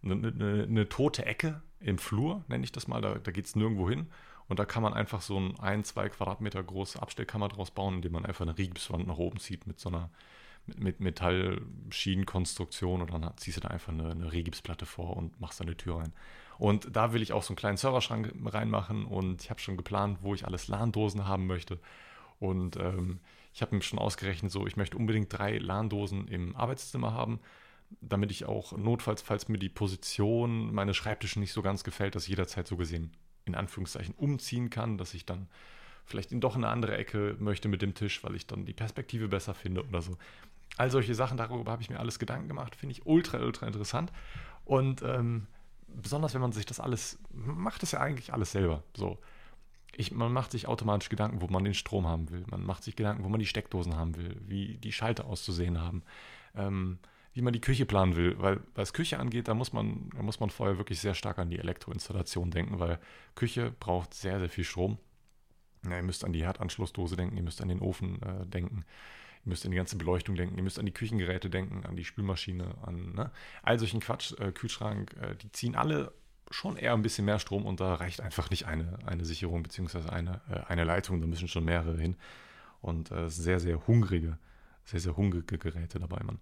[0.03, 3.89] eine, eine tote Ecke im Flur, nenne ich das mal, da, da geht es nirgendwo
[3.89, 4.09] hin.
[4.47, 8.13] Und da kann man einfach so ein ein, zwei Quadratmeter große Abstellkammer draus bauen, indem
[8.13, 10.11] man einfach eine Rigipswand nach oben zieht mit so einer
[10.67, 15.61] mit, mit Metallschienenkonstruktion und dann ziehst du da einfach eine, eine Rigipsplatte vor und machst
[15.61, 16.13] da eine Tür rein.
[16.59, 20.19] Und da will ich auch so einen kleinen Serverschrank reinmachen und ich habe schon geplant,
[20.23, 21.81] wo ich alles LAN-Dosen haben möchte.
[22.39, 23.21] Und ähm,
[23.53, 27.41] ich habe mir schon ausgerechnet, so ich möchte unbedingt drei LAN-Dosen im Arbeitszimmer haben,
[28.01, 32.25] damit ich auch notfalls, falls mir die Position meines Schreibtisches nicht so ganz gefällt, dass
[32.25, 33.13] ich jederzeit so gesehen
[33.45, 35.49] in Anführungszeichen umziehen kann, dass ich dann
[36.05, 39.29] vielleicht in doch eine andere Ecke möchte mit dem Tisch, weil ich dann die Perspektive
[39.29, 40.17] besser finde oder so.
[40.77, 44.13] All solche Sachen, darüber habe ich mir alles Gedanken gemacht, finde ich ultra, ultra interessant.
[44.65, 45.47] Und ähm,
[45.87, 48.83] besonders wenn man sich das alles, macht es ja eigentlich alles selber.
[48.97, 49.19] So.
[49.97, 52.45] Ich, man macht sich automatisch Gedanken, wo man den Strom haben will.
[52.49, 56.03] Man macht sich Gedanken, wo man die Steckdosen haben will, wie die Schalter auszusehen haben,
[56.57, 56.99] ähm,
[57.33, 58.37] wie man die Küche planen will.
[58.39, 61.51] Weil was Küche angeht, da muss man, da muss man vorher wirklich sehr stark an
[61.51, 62.99] die Elektroinstallation denken, weil
[63.37, 64.99] Küche braucht sehr, sehr viel Strom.
[65.85, 68.85] Ja, ihr müsst an die Herdanschlussdose denken, ihr müsst an den Ofen äh, denken,
[69.45, 72.05] ihr müsst an die ganze Beleuchtung denken, ihr müsst an die Küchengeräte denken, an die
[72.05, 73.31] Spülmaschine, an ne?
[73.63, 76.13] all solchen Quatsch, äh, Kühlschrank, äh, die ziehen alle
[76.51, 80.09] schon eher ein bisschen mehr Strom und da reicht einfach nicht eine, eine Sicherung bzw.
[80.09, 82.17] Eine, äh, eine Leitung, da müssen schon mehrere hin.
[82.81, 84.39] Und äh, sehr, sehr hungrige,
[84.85, 86.39] sehr, sehr hungrige Geräte dabei, man.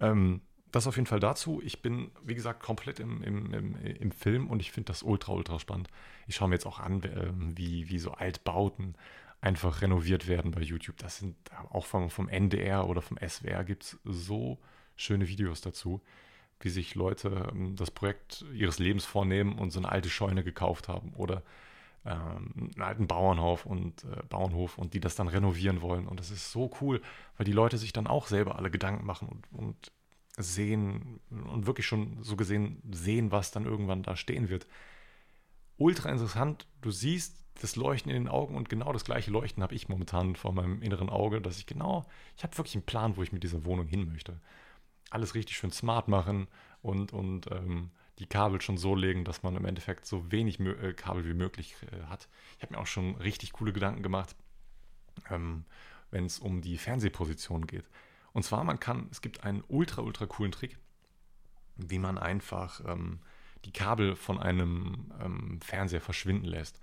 [0.00, 0.40] Ähm,
[0.72, 1.60] das auf jeden Fall dazu.
[1.62, 5.32] Ich bin, wie gesagt, komplett im, im, im, im Film und ich finde das ultra,
[5.32, 5.88] ultra spannend.
[6.26, 8.94] Ich schaue mir jetzt auch an, ähm, wie, wie so Altbauten
[9.42, 10.96] einfach renoviert werden bei YouTube.
[10.98, 11.36] Das sind
[11.70, 14.58] auch vom, vom NDR oder vom SWR gibt es so
[14.96, 16.00] schöne Videos dazu,
[16.60, 20.88] wie sich Leute ähm, das Projekt ihres Lebens vornehmen und so eine alte Scheune gekauft
[20.88, 21.42] haben oder
[22.04, 26.06] ähm, einen alten Bauernhof und äh, Bauernhof und die das dann renovieren wollen.
[26.06, 27.02] Und das ist so cool,
[27.36, 29.92] weil die Leute sich dann auch selber alle Gedanken machen und, und
[30.36, 34.68] sehen und wirklich schon so gesehen sehen, was dann irgendwann da stehen wird.
[35.78, 36.68] Ultra interessant.
[36.80, 40.36] Du siehst das Leuchten in den Augen und genau das gleiche Leuchten habe ich momentan
[40.36, 42.06] vor meinem inneren Auge, dass ich genau,
[42.36, 44.40] ich habe wirklich einen Plan, wo ich mit dieser Wohnung hin möchte.
[45.10, 46.48] Alles richtig schön smart machen
[46.80, 50.94] und, und ähm, die Kabel schon so legen, dass man im Endeffekt so wenig äh,
[50.94, 52.28] Kabel wie möglich äh, hat.
[52.56, 54.34] Ich habe mir auch schon richtig coole Gedanken gemacht,
[55.30, 55.64] ähm,
[56.10, 57.84] wenn es um die Fernsehposition geht.
[58.32, 60.78] Und zwar, man kann, es gibt einen ultra, ultra coolen Trick,
[61.76, 63.20] wie man einfach ähm,
[63.64, 66.80] die Kabel von einem ähm, Fernseher verschwinden lässt.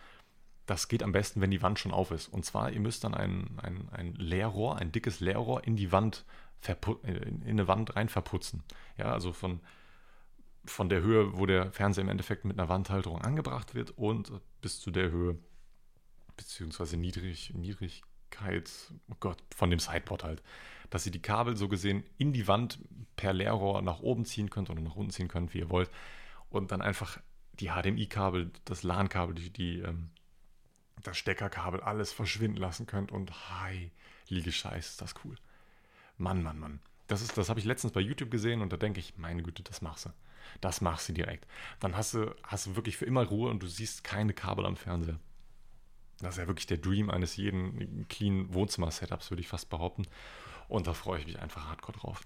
[0.69, 2.27] Das geht am besten, wenn die Wand schon auf ist.
[2.27, 6.25] Und zwar, ihr müsst dann ein, ein, ein Leerrohr, ein dickes Leerrohr in die Wand,
[6.67, 8.63] äh, in eine Wand rein verputzen.
[8.95, 9.61] Ja, also von,
[10.65, 14.79] von der Höhe, wo der Fernseher im Endeffekt mit einer Wandhalterung angebracht wird und bis
[14.79, 15.39] zu der Höhe,
[16.37, 18.69] beziehungsweise Niedrig, Niedrigkeit,
[19.09, 20.43] oh Gott, von dem Sideboard halt
[20.89, 22.79] dass ihr die Kabel so gesehen in die Wand
[23.15, 25.89] per Leerrohr nach oben ziehen könnt oder nach unten ziehen könnt, wie ihr wollt.
[26.49, 27.19] Und dann einfach
[27.59, 30.09] die HDMI-Kabel, das LAN-Kabel, die, die ähm,
[31.03, 33.11] das Steckerkabel, alles verschwinden lassen könnt.
[33.11, 33.91] Und hi,
[34.27, 35.35] liege Scheiß, ist das cool.
[36.17, 36.79] Mann, Mann, Mann.
[37.07, 39.81] Das, das habe ich letztens bei YouTube gesehen und da denke ich, meine Güte, das
[39.81, 40.09] machst du.
[40.61, 41.47] Das machst du direkt.
[41.79, 44.75] Dann hast du, hast du wirklich für immer Ruhe und du siehst keine Kabel am
[44.75, 45.19] Fernseher.
[46.19, 50.05] Das ist ja wirklich der Dream eines jeden clean Wohnzimmer-Setups, würde ich fast behaupten.
[50.67, 52.21] Und da freue ich mich einfach hardcore drauf.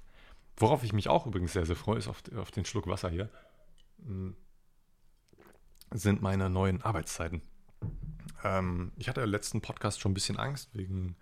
[0.58, 3.30] Worauf ich mich auch übrigens sehr, sehr freue, ist auf, auf den Schluck Wasser hier,
[4.06, 4.36] hm,
[5.92, 7.42] sind meine neuen Arbeitszeiten.
[8.44, 11.16] Ähm, ich hatte im letzten Podcast schon ein bisschen Angst wegen,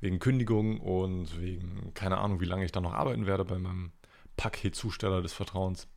[0.00, 3.92] wegen Kündigung und wegen keine Ahnung, wie lange ich da noch arbeiten werde bei meinem
[4.36, 5.88] Paketzusteller des Vertrauens,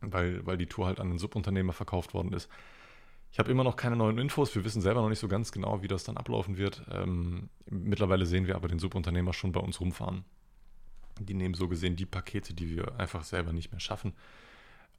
[0.00, 2.48] weil, weil die Tour halt an den Subunternehmer verkauft worden ist.
[3.30, 4.54] Ich habe immer noch keine neuen Infos.
[4.54, 6.82] Wir wissen selber noch nicht so ganz genau, wie das dann ablaufen wird.
[6.90, 10.24] Ähm, mittlerweile sehen wir aber den Subunternehmer schon bei uns rumfahren.
[11.20, 14.14] Die nehmen so gesehen die Pakete, die wir einfach selber nicht mehr schaffen.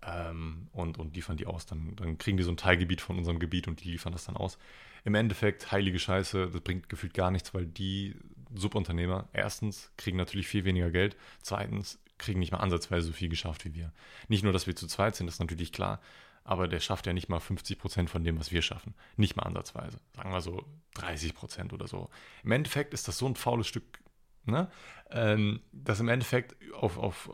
[0.05, 1.65] Ähm, und, und liefern die aus.
[1.65, 4.38] Dann, dann kriegen die so ein Teilgebiet von unserem Gebiet und die liefern das dann
[4.38, 4.57] aus.
[5.03, 8.15] Im Endeffekt, heilige Scheiße, das bringt gefühlt gar nichts, weil die
[8.53, 13.65] Subunternehmer erstens kriegen natürlich viel weniger Geld, zweitens kriegen nicht mal ansatzweise so viel geschafft
[13.65, 13.93] wie wir.
[14.27, 16.01] Nicht nur, dass wir zu zweit sind, das ist natürlich klar,
[16.43, 18.93] aber der schafft ja nicht mal 50 Prozent von dem, was wir schaffen.
[19.17, 19.99] Nicht mal ansatzweise.
[20.15, 22.09] Sagen wir so 30 Prozent oder so.
[22.43, 23.99] Im Endeffekt ist das so ein faules Stück,
[24.45, 24.69] ne?
[25.12, 27.29] Ähm, dass im Endeffekt auf, auf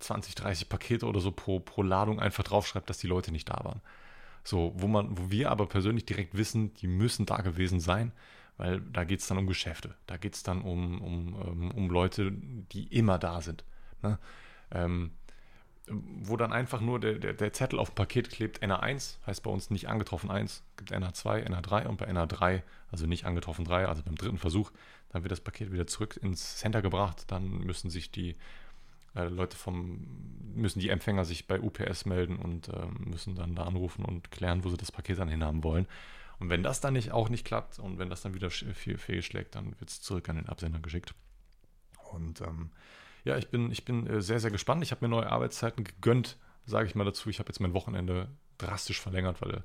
[0.00, 3.48] 20, äh, 30 Pakete oder so pro, pro Ladung einfach draufschreibt, dass die Leute nicht
[3.48, 3.80] da waren.
[4.42, 8.12] So, wo man, wo wir aber persönlich direkt wissen, die müssen da gewesen sein,
[8.56, 9.94] weil da geht es dann um Geschäfte.
[10.06, 13.64] Da geht es dann um, um, um, um Leute, die immer da sind.
[14.02, 14.18] Ne?
[14.70, 15.12] Ähm,
[15.86, 19.50] wo dann einfach nur der, der, der, Zettel auf dem Paket klebt, NA1, heißt bei
[19.50, 24.02] uns nicht angetroffen 1, gibt NA2, NA3 und bei NA3, also nicht angetroffen 3, also
[24.02, 24.70] beim dritten Versuch,
[25.10, 28.36] dann wird das Paket wieder zurück ins Center gebracht, dann müssen sich die
[29.14, 30.06] Äh, Leute vom,
[30.54, 34.64] müssen die Empfänger sich bei UPS melden und äh, müssen dann da anrufen und klären,
[34.64, 35.86] wo sie das Paket dann hinhaben wollen.
[36.38, 39.78] Und wenn das dann nicht, auch nicht klappt und wenn das dann wieder fehlschlägt, dann
[39.78, 41.14] wird es zurück an den Absender geschickt.
[42.12, 42.70] Und ähm,
[43.24, 44.82] ja, ich bin, ich bin äh, sehr, sehr gespannt.
[44.82, 47.30] Ich habe mir neue Arbeitszeiten gegönnt, sage ich mal dazu.
[47.30, 49.64] Ich habe jetzt mein Wochenende drastisch verlängert, weil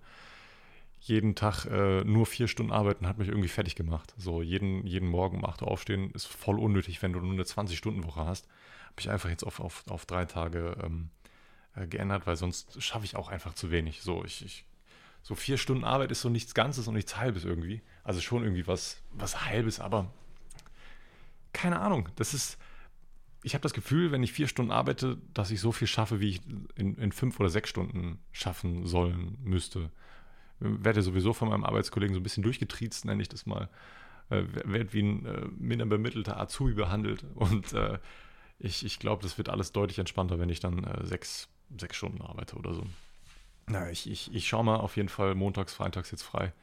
[0.99, 4.13] jeden Tag äh, nur vier Stunden arbeiten hat mich irgendwie fertig gemacht.
[4.17, 7.43] So jeden, jeden Morgen um 8 Uhr aufstehen ist voll unnötig, wenn du nur eine
[7.43, 8.47] 20-Stunden-Woche hast.
[8.87, 11.09] Habe ich einfach jetzt auf, auf, auf drei Tage ähm,
[11.75, 14.01] äh, geändert, weil sonst schaffe ich auch einfach zu wenig.
[14.01, 14.65] So, ich, ich,
[15.21, 17.81] so vier Stunden Arbeit ist so nichts Ganzes und nichts Halbes irgendwie.
[18.03, 20.11] Also schon irgendwie was, was Halbes, aber
[21.53, 22.09] keine Ahnung.
[22.17, 22.57] Das ist,
[23.41, 26.29] ich habe das Gefühl, wenn ich vier Stunden arbeite, dass ich so viel schaffe, wie
[26.29, 26.41] ich
[26.75, 29.91] in, in fünf oder sechs Stunden schaffen sollen müsste
[30.59, 33.69] werde sowieso von meinem Arbeitskollegen so ein bisschen durchgetriezt, nenne ich das mal.
[34.29, 37.25] Äh, werde wie ein äh, minder bemittelter Azubi behandelt.
[37.35, 37.99] Und äh,
[38.59, 42.21] ich, ich glaube, das wird alles deutlich entspannter, wenn ich dann äh, sechs, sechs Stunden
[42.21, 42.83] arbeite oder so.
[43.67, 46.53] Na, ich, ich, ich schaue mal auf jeden Fall montags, freitags jetzt frei,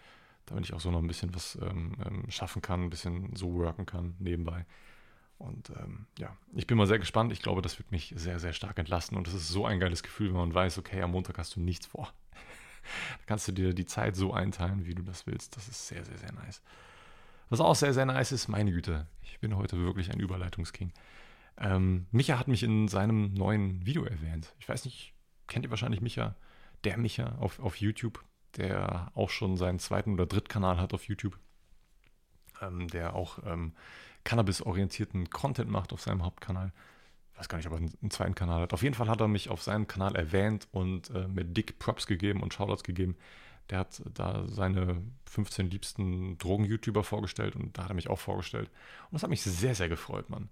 [0.47, 3.55] damit ich auch so noch ein bisschen was ähm, ähm, schaffen kann, ein bisschen so
[3.55, 4.67] worken kann nebenbei.
[5.39, 7.33] Und ähm, ja, ich bin mal sehr gespannt.
[7.33, 9.17] Ich glaube, das wird mich sehr, sehr stark entlasten.
[9.17, 11.61] Und das ist so ein geiles Gefühl, wenn man weiß, okay, am Montag hast du
[11.61, 12.13] nichts vor.
[13.19, 15.57] Da kannst du dir die Zeit so einteilen, wie du das willst.
[15.57, 16.63] Das ist sehr, sehr, sehr nice.
[17.49, 20.93] Was auch sehr, sehr nice ist, meine Güte, ich bin heute wirklich ein Überleitungsking.
[21.59, 24.55] Ähm, Micha hat mich in seinem neuen Video erwähnt.
[24.59, 25.15] Ich weiß nicht,
[25.47, 26.35] kennt ihr wahrscheinlich Micha?
[26.85, 28.23] Der Micha auf, auf YouTube,
[28.57, 31.39] der auch schon seinen zweiten oder dritten Kanal hat auf YouTube.
[32.61, 33.75] Ähm, der auch ähm,
[34.25, 36.73] Cannabis-orientierten Content macht auf seinem Hauptkanal
[37.37, 38.73] weiß gar nicht, ob er einen zweiten Kanal hat.
[38.73, 42.07] Auf jeden Fall hat er mich auf seinem Kanal erwähnt und äh, mir dick Props
[42.07, 43.17] gegeben und Shoutouts gegeben.
[43.71, 48.71] Der hat da seine 15 liebsten Drogen-YouTuber vorgestellt und da hat er mich auch vorgestellt.
[49.11, 50.49] Und das hat mich sehr, sehr gefreut, Mann.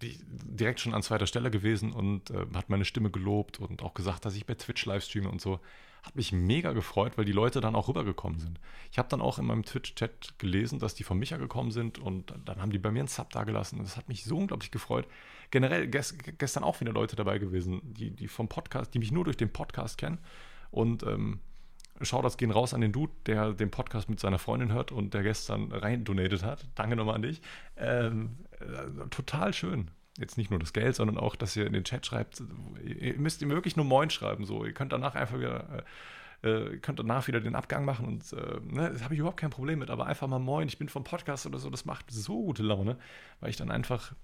[0.00, 4.24] Direkt schon an zweiter Stelle gewesen und äh, hat meine Stimme gelobt und auch gesagt,
[4.24, 5.60] dass ich bei Twitch livestreame und so.
[6.02, 8.60] Hat mich mega gefreut, weil die Leute dann auch rübergekommen sind.
[8.92, 12.34] Ich habe dann auch in meinem Twitch-Chat gelesen, dass die von Micha gekommen sind und
[12.44, 13.78] dann haben die bei mir einen Sub da gelassen.
[13.78, 15.06] Das hat mich so unglaublich gefreut.
[15.50, 19.24] Generell gest gestern auch wieder Leute dabei gewesen, die, die vom Podcast, die mich nur
[19.24, 20.18] durch den Podcast kennen.
[20.70, 21.40] Und ähm,
[22.00, 25.14] schau, das gehen raus an den Dude, der den Podcast mit seiner Freundin hört und
[25.14, 26.66] der gestern rein donated hat.
[26.74, 27.40] Danke nochmal an dich.
[27.76, 31.84] Ähm, äh, total schön jetzt nicht nur das Geld, sondern auch, dass ihr in den
[31.84, 32.42] Chat schreibt,
[32.84, 34.44] ihr müsst ihm wirklich nur Moin schreiben.
[34.44, 35.84] So, ihr könnt danach einfach wieder,
[36.42, 39.40] äh, äh könnt danach wieder den Abgang machen und äh, ne, das habe ich überhaupt
[39.40, 42.10] kein Problem mit, aber einfach mal Moin, ich bin vom Podcast oder so, das macht
[42.10, 42.96] so gute Laune,
[43.40, 44.14] weil ich dann einfach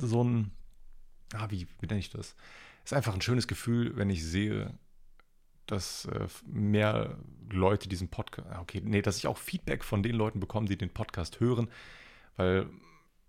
[0.00, 0.50] so ein,
[1.34, 2.34] ah, wie, nenne ich das?
[2.84, 4.72] Ist einfach ein schönes Gefühl, wenn ich sehe,
[5.66, 7.18] dass äh, mehr
[7.50, 10.76] Leute diesen Podcast, ah, okay, nee, dass ich auch Feedback von den Leuten bekomme, die
[10.76, 11.68] den Podcast hören,
[12.36, 12.68] weil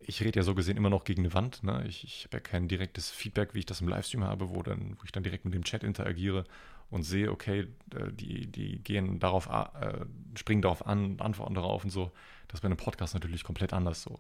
[0.06, 1.64] ich rede ja so gesehen immer noch gegen eine Wand.
[1.64, 1.86] Ne?
[1.88, 4.98] Ich, ich habe ja kein direktes Feedback, wie ich das im Livestream habe, wo, dann,
[5.00, 6.46] wo ich dann direkt mit dem Chat interagiere
[6.90, 7.68] und sehe, okay,
[8.12, 12.12] die, die gehen darauf, äh, springen darauf an, antworten darauf und so.
[12.48, 14.20] Das ist bei einem Podcast natürlich komplett anders so.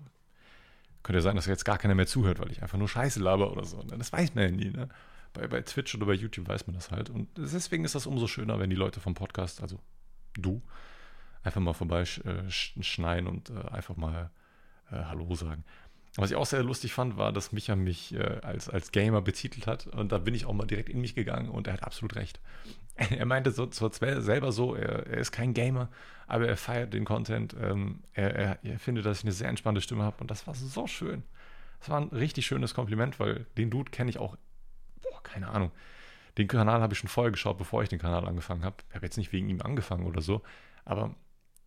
[1.04, 3.52] Könnte ja sein, dass jetzt gar keiner mehr zuhört, weil ich einfach nur Scheiße laber
[3.52, 3.78] oder so.
[3.84, 3.98] Ne?
[3.98, 4.70] Das weiß man ja nie.
[4.72, 4.90] Ne?
[5.34, 7.10] Bei, bei Twitch oder bei YouTube weiß man das halt.
[7.10, 9.80] Und deswegen ist das umso schöner, wenn die Leute vom Podcast, also
[10.36, 10.62] du,
[11.44, 14.32] einfach mal vorbeischneiden äh, und äh, einfach mal
[14.92, 15.66] äh, Hallo sagen.
[16.16, 19.66] Was ich auch sehr lustig fand, war, dass Micha mich äh, als, als Gamer betitelt
[19.66, 22.16] hat und da bin ich auch mal direkt in mich gegangen und er hat absolut
[22.16, 22.40] recht.
[22.96, 25.90] er meinte so, zwar selber so, er, er, ist kein Gamer,
[26.28, 27.56] aber er feiert den Content.
[27.60, 30.54] Ähm, er, er, er, findet, dass ich eine sehr entspannte Stimme habe und das war
[30.54, 31.24] so schön.
[31.80, 34.38] Das war ein richtig schönes Kompliment, weil den Dude kenne ich auch,
[35.02, 35.72] boah, keine Ahnung.
[36.38, 38.78] Den Kanal habe ich schon vorher geschaut, bevor ich den Kanal angefangen habe.
[38.90, 40.44] Ich habe jetzt nicht wegen ihm angefangen oder so,
[40.86, 41.16] aber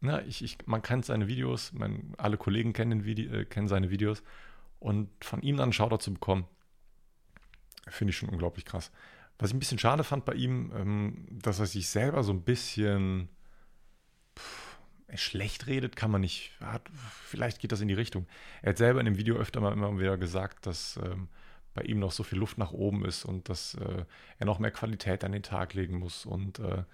[0.01, 3.91] na, ich, ich, man kennt seine Videos, man, alle Kollegen kennen, Video, äh, kennen seine
[3.91, 4.23] Videos
[4.79, 6.47] und von ihm dann einen Shoutout zu bekommen,
[7.89, 8.93] finde ich schon unglaublich krass.
[9.39, 12.43] Was ich ein bisschen schade fand bei ihm, ähm, dass er sich selber so ein
[12.43, 13.29] bisschen
[14.39, 14.79] pff,
[15.15, 16.53] schlecht redet, kann man nicht.
[16.61, 16.89] Hat,
[17.25, 18.27] vielleicht geht das in die Richtung.
[18.63, 21.29] Er hat selber in dem Video öfter mal immer wieder gesagt, dass ähm,
[21.75, 24.05] bei ihm noch so viel Luft nach oben ist und dass äh,
[24.39, 26.25] er noch mehr Qualität an den Tag legen muss.
[26.27, 26.85] Und äh,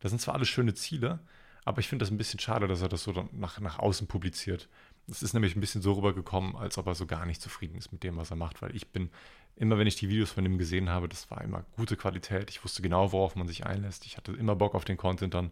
[0.00, 1.20] das sind zwar alles schöne Ziele,
[1.66, 4.68] aber ich finde das ein bisschen schade, dass er das so nach, nach außen publiziert.
[5.10, 7.90] Es ist nämlich ein bisschen so rübergekommen, als ob er so gar nicht zufrieden ist
[7.90, 9.10] mit dem, was er macht, weil ich bin,
[9.56, 12.50] immer wenn ich die Videos von ihm gesehen habe, das war immer gute Qualität.
[12.50, 14.06] Ich wusste genau, worauf man sich einlässt.
[14.06, 15.50] Ich hatte immer Bock auf den Content dann.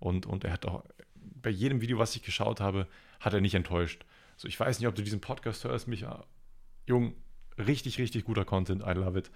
[0.00, 0.82] Und, und er hat auch,
[1.14, 2.88] bei jedem Video, was ich geschaut habe,
[3.20, 4.04] hat er nicht enttäuscht.
[4.36, 6.24] So, ich weiß nicht, ob du diesen Podcast hörst, Micha.
[6.84, 7.14] Jung,
[7.58, 8.82] richtig, richtig guter Content.
[8.82, 9.30] I love it.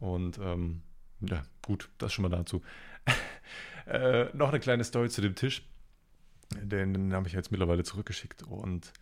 [0.00, 0.82] Und ähm,
[1.20, 2.62] ja, gut, das schon mal dazu.
[3.86, 5.62] Äh, noch eine kleine Story zu dem Tisch.
[6.50, 8.42] Den, den habe ich jetzt mittlerweile zurückgeschickt.
[8.42, 8.92] Und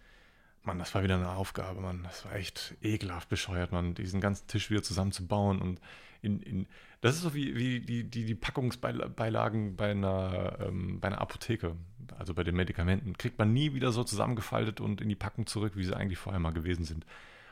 [0.62, 2.02] Mann, das war wieder eine Aufgabe, Mann.
[2.04, 5.80] Das war echt ekelhaft bescheuert, Mann, diesen ganzen Tisch wieder zusammenzubauen und
[6.22, 6.66] in, in
[7.00, 11.76] das ist so wie, wie die, die, die Packungsbeilagen bei einer, ähm, bei einer Apotheke,
[12.18, 15.72] also bei den Medikamenten, kriegt man nie wieder so zusammengefaltet und in die Packung zurück,
[15.76, 17.06] wie sie eigentlich vorher mal gewesen sind.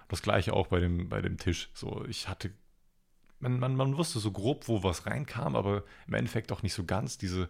[0.08, 1.70] Das gleiche auch bei dem, bei dem Tisch.
[1.72, 2.50] So, ich hatte,
[3.40, 6.84] man, man, man wusste so grob, wo was reinkam, aber im Endeffekt auch nicht so
[6.84, 7.18] ganz.
[7.18, 7.48] Diese,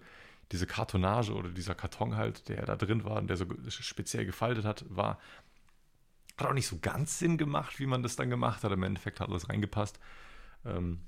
[0.52, 4.64] diese Kartonage oder dieser Karton halt, der da drin war und der so speziell gefaltet
[4.64, 5.18] hat, war,
[6.36, 8.72] hat auch nicht so ganz Sinn gemacht, wie man das dann gemacht hat.
[8.72, 9.98] Im Endeffekt hat alles reingepasst.
[10.64, 11.00] Ähm,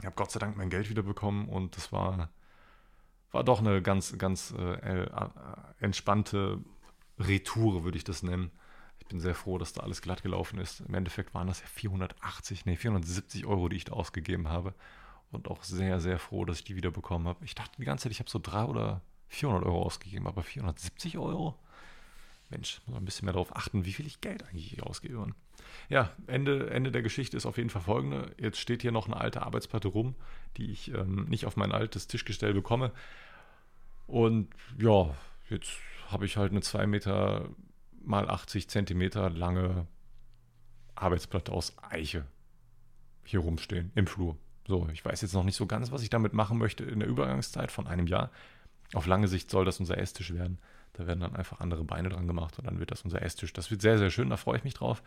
[0.00, 2.30] ich habe Gott sei Dank mein Geld wieder bekommen und das war,
[3.32, 5.10] war doch eine ganz, ganz äh, äh,
[5.78, 6.58] entspannte
[7.18, 8.50] Retour, würde ich das nennen.
[9.10, 10.80] Bin sehr froh, dass da alles glatt gelaufen ist.
[10.80, 14.72] Im Endeffekt waren das ja 480, nee, 470 Euro, die ich da ausgegeben habe.
[15.32, 17.44] Und auch sehr, sehr froh, dass ich die wieder bekommen habe.
[17.44, 21.18] Ich dachte die ganze Zeit, ich habe so 300 oder 400 Euro ausgegeben, aber 470
[21.18, 21.58] Euro?
[22.50, 25.26] Mensch, muss ein bisschen mehr darauf achten, wie viel ich Geld eigentlich hier ausgebe.
[25.88, 28.32] Ja, Ende, Ende der Geschichte ist auf jeden Fall folgende.
[28.38, 30.14] Jetzt steht hier noch eine alte Arbeitsplatte rum,
[30.56, 32.92] die ich ähm, nicht auf mein altes Tischgestell bekomme.
[34.06, 35.14] Und ja,
[35.48, 35.72] jetzt
[36.08, 37.48] habe ich halt eine 2 Meter
[38.00, 39.86] mal 80 Zentimeter lange
[40.94, 42.26] Arbeitsplatte aus Eiche
[43.24, 44.36] hier rumstehen im Flur.
[44.66, 47.08] So, ich weiß jetzt noch nicht so ganz, was ich damit machen möchte in der
[47.08, 48.30] Übergangszeit von einem Jahr.
[48.92, 50.58] Auf lange Sicht soll das unser Esstisch werden.
[50.94, 53.52] Da werden dann einfach andere Beine dran gemacht und dann wird das unser Esstisch.
[53.52, 55.02] Das wird sehr, sehr schön, da freue ich mich drauf,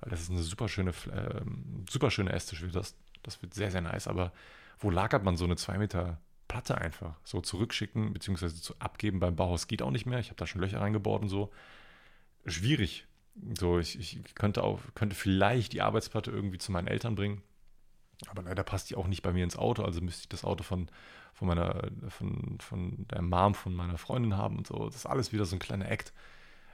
[0.00, 1.42] weil das ist eine super schöne, äh,
[1.88, 2.96] super schöne Esstisch das.
[3.22, 4.06] Das wird sehr, sehr nice.
[4.06, 4.32] Aber
[4.78, 7.16] wo lagert man so eine 2 Meter Platte einfach?
[7.24, 10.20] So zurückschicken, beziehungsweise zu abgeben beim Bauhaus geht auch nicht mehr.
[10.20, 11.50] Ich habe da schon Löcher reingebaut und so.
[12.46, 13.06] Schwierig.
[13.58, 17.42] So, ich, ich könnte, auch, könnte vielleicht die Arbeitsplatte irgendwie zu meinen Eltern bringen.
[18.28, 20.62] Aber leider passt die auch nicht bei mir ins Auto, also müsste ich das Auto
[20.62, 20.88] von,
[21.34, 24.86] von meiner, von, von der Mom von meiner Freundin haben und so.
[24.86, 26.14] Das ist alles wieder so ein kleiner Act.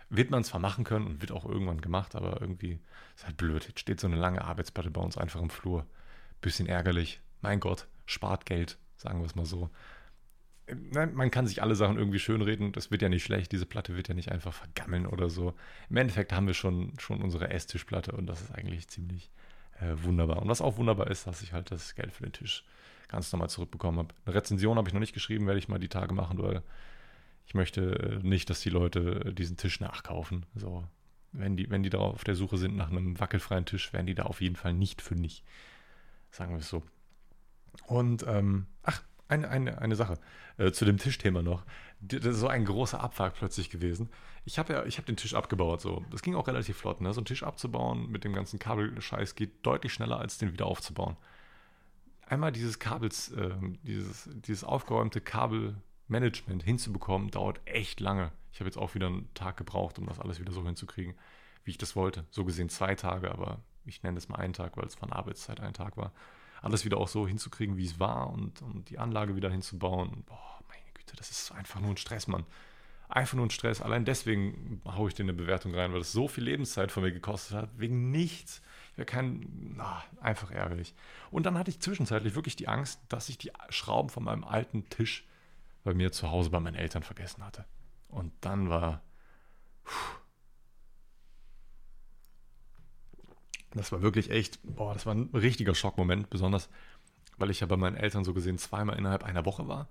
[0.08, 2.78] Wird man zwar machen können und wird auch irgendwann gemacht, aber irgendwie
[3.16, 3.66] ist halt blöd.
[3.66, 5.86] Jetzt steht so eine lange Arbeitsplatte bei uns einfach im Flur.
[6.40, 7.20] Bisschen ärgerlich.
[7.40, 9.70] Mein Gott, spart Geld, sagen wir es mal so.
[10.92, 12.72] Man kann sich alle Sachen irgendwie schönreden.
[12.72, 13.52] Das wird ja nicht schlecht.
[13.52, 15.54] Diese Platte wird ja nicht einfach vergammeln oder so.
[15.90, 19.30] Im Endeffekt haben wir schon, schon unsere Esstischplatte und das ist eigentlich ziemlich
[19.80, 20.42] äh, wunderbar.
[20.42, 22.64] Und was auch wunderbar ist, dass ich halt das Geld für den Tisch
[23.08, 24.14] ganz normal zurückbekommen habe.
[24.24, 26.62] Eine Rezension habe ich noch nicht geschrieben, werde ich mal die Tage machen, weil
[27.46, 30.46] ich möchte nicht, dass die Leute diesen Tisch nachkaufen.
[30.54, 30.84] So,
[31.32, 34.14] wenn die, wenn die da auf der Suche sind nach einem wackelfreien Tisch, werden die
[34.14, 35.44] da auf jeden Fall nicht fündig.
[36.30, 36.82] Sagen wir es so.
[37.86, 39.02] Und, ähm, ach,
[39.32, 40.18] eine, eine, eine Sache
[40.58, 41.64] äh, zu dem Tischthema noch.
[42.00, 44.08] Das ist so ein großer Abfuck plötzlich gewesen.
[44.44, 45.80] Ich habe ja, ich habe den Tisch abgebaut.
[45.80, 47.00] So, das ging auch relativ flott.
[47.00, 47.12] Ne?
[47.12, 51.16] So einen Tisch abzubauen mit dem ganzen Kabelscheiß geht deutlich schneller als den wieder aufzubauen
[52.32, 53.50] einmal dieses Kabels, äh,
[53.82, 58.32] dieses, dieses aufgeräumte Kabelmanagement hinzubekommen, dauert echt lange.
[58.52, 61.14] Ich habe jetzt auch wieder einen Tag gebraucht, um das alles wieder so hinzukriegen,
[61.64, 62.24] wie ich das wollte.
[62.30, 65.60] So gesehen zwei Tage, aber ich nenne es mal einen Tag, weil es von Arbeitszeit
[65.60, 66.12] ein Tag war.
[66.62, 70.24] Alles wieder auch so hinzukriegen, wie es war und, und die Anlage wieder hinzubauen.
[70.26, 72.44] Boah, meine Güte, das ist einfach nur ein Stress, Mann.
[73.08, 73.82] Einfach nur ein Stress.
[73.82, 77.12] Allein deswegen haue ich dir eine Bewertung rein, weil es so viel Lebenszeit von mir
[77.12, 78.62] gekostet hat, wegen nichts
[78.96, 80.94] wäre kein, na, einfach ärgerlich.
[81.30, 84.88] Und dann hatte ich zwischenzeitlich wirklich die Angst, dass ich die Schrauben von meinem alten
[84.88, 85.26] Tisch
[85.84, 87.64] bei mir zu Hause bei meinen Eltern vergessen hatte.
[88.08, 89.02] Und dann war,
[89.86, 90.20] pff,
[93.78, 96.68] das war wirklich echt, boah, das war ein richtiger Schockmoment, besonders
[97.38, 99.88] weil ich ja bei meinen Eltern so gesehen zweimal innerhalb einer Woche war.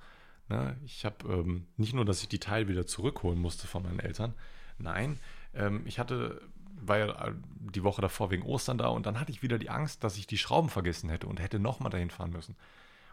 [0.47, 0.77] Ne?
[0.85, 4.33] Ich habe ähm, nicht nur, dass ich die Teile wieder zurückholen musste von meinen Eltern,
[4.77, 5.19] nein,
[5.53, 6.41] ähm, ich hatte
[6.81, 9.69] war ja äh, die Woche davor wegen Ostern da und dann hatte ich wieder die
[9.69, 12.55] Angst, dass ich die Schrauben vergessen hätte und hätte nochmal dahin fahren müssen.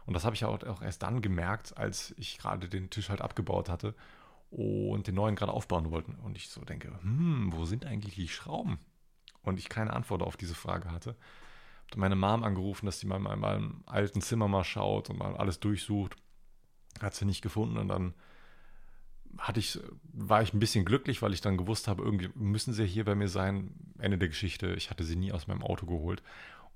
[0.06, 3.20] Und das habe ich auch, auch erst dann gemerkt, als ich gerade den Tisch halt
[3.20, 3.94] abgebaut hatte
[4.50, 6.12] und den neuen gerade aufbauen wollte.
[6.24, 8.78] Und ich so denke, hm, wo sind eigentlich die Schrauben?
[9.42, 11.16] Und ich keine Antwort auf diese Frage hatte.
[11.90, 15.36] Habe meine Mom angerufen, dass sie mal in meinem alten Zimmer mal schaut und mal
[15.36, 16.16] alles durchsucht.
[17.00, 18.14] Hat sie nicht gefunden und dann
[19.36, 19.78] hatte ich,
[20.12, 23.14] war ich ein bisschen glücklich, weil ich dann gewusst habe, irgendwie müssen sie hier bei
[23.14, 23.74] mir sein.
[23.98, 26.22] Ende der Geschichte, ich hatte sie nie aus meinem Auto geholt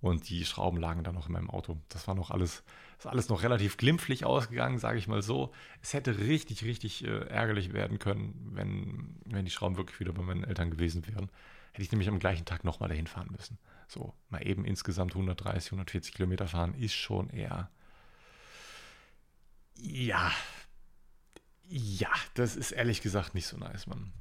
[0.02, 1.78] und die Schrauben lagen dann noch in meinem Auto.
[1.88, 2.64] Das war noch alles,
[2.98, 5.52] ist alles noch relativ glimpflich ausgegangen, sage ich mal so.
[5.80, 10.22] Es hätte richtig, richtig äh, ärgerlich werden können, wenn, wenn die Schrauben wirklich wieder bei
[10.22, 11.30] meinen Eltern gewesen wären.
[11.72, 13.58] Hätte ich nämlich am gleichen Tag nochmal dahin fahren müssen.
[13.88, 17.70] So, mal eben insgesamt 130, 140 Kilometer fahren ist schon eher,
[19.74, 20.30] ja,
[21.68, 24.12] ja, das ist ehrlich gesagt nicht so nice, Mann.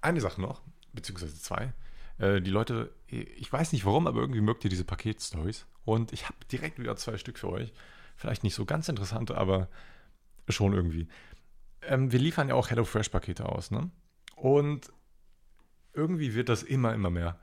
[0.00, 1.72] Eine Sache noch, beziehungsweise zwei.
[2.18, 5.66] Äh, die Leute, ich weiß nicht warum, aber irgendwie mögt ihr diese Paketstories.
[5.84, 7.72] Und ich habe direkt wieder zwei Stück für euch.
[8.16, 9.68] Vielleicht nicht so ganz interessante, aber
[10.48, 11.08] schon irgendwie.
[11.82, 13.90] Ähm, wir liefern ja auch HelloFresh-Pakete aus, ne?
[14.36, 14.92] Und
[15.94, 17.38] irgendwie wird das immer, immer mehr.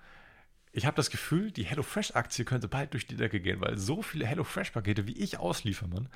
[0.72, 4.26] Ich habe das Gefühl, die HelloFresh-Aktie könnte bald durch die Decke gehen, weil so viele
[4.28, 6.10] HelloFresh-Pakete, wie ich ausliefere, Mann,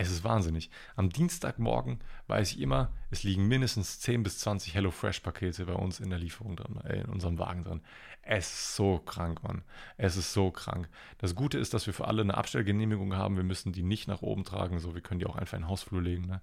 [0.00, 0.70] es ist wahnsinnig.
[0.94, 6.10] Am Dienstagmorgen weiß ich immer, es liegen mindestens 10 bis 20 HelloFresh-Pakete bei uns in
[6.10, 7.80] der Lieferung drin, äh, in unserem Wagen drin.
[8.22, 9.62] Es ist so krank, Mann.
[9.96, 10.88] Es ist so krank.
[11.18, 13.36] Das Gute ist, dass wir für alle eine Abstellgenehmigung haben.
[13.36, 15.68] Wir müssen die nicht nach oben tragen, so wir können die auch einfach in den
[15.68, 16.26] Hausflur legen.
[16.26, 16.40] Ne?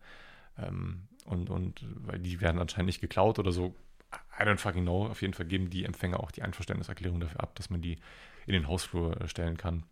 [0.58, 3.74] Ähm, und, und weil die werden anscheinend nicht geklaut oder so.
[4.40, 5.08] I don't fucking know.
[5.08, 7.98] Auf jeden Fall geben die Empfänger auch die Einverständniserklärung dafür ab, dass man die
[8.46, 9.84] in den Hausflur äh, stellen kann.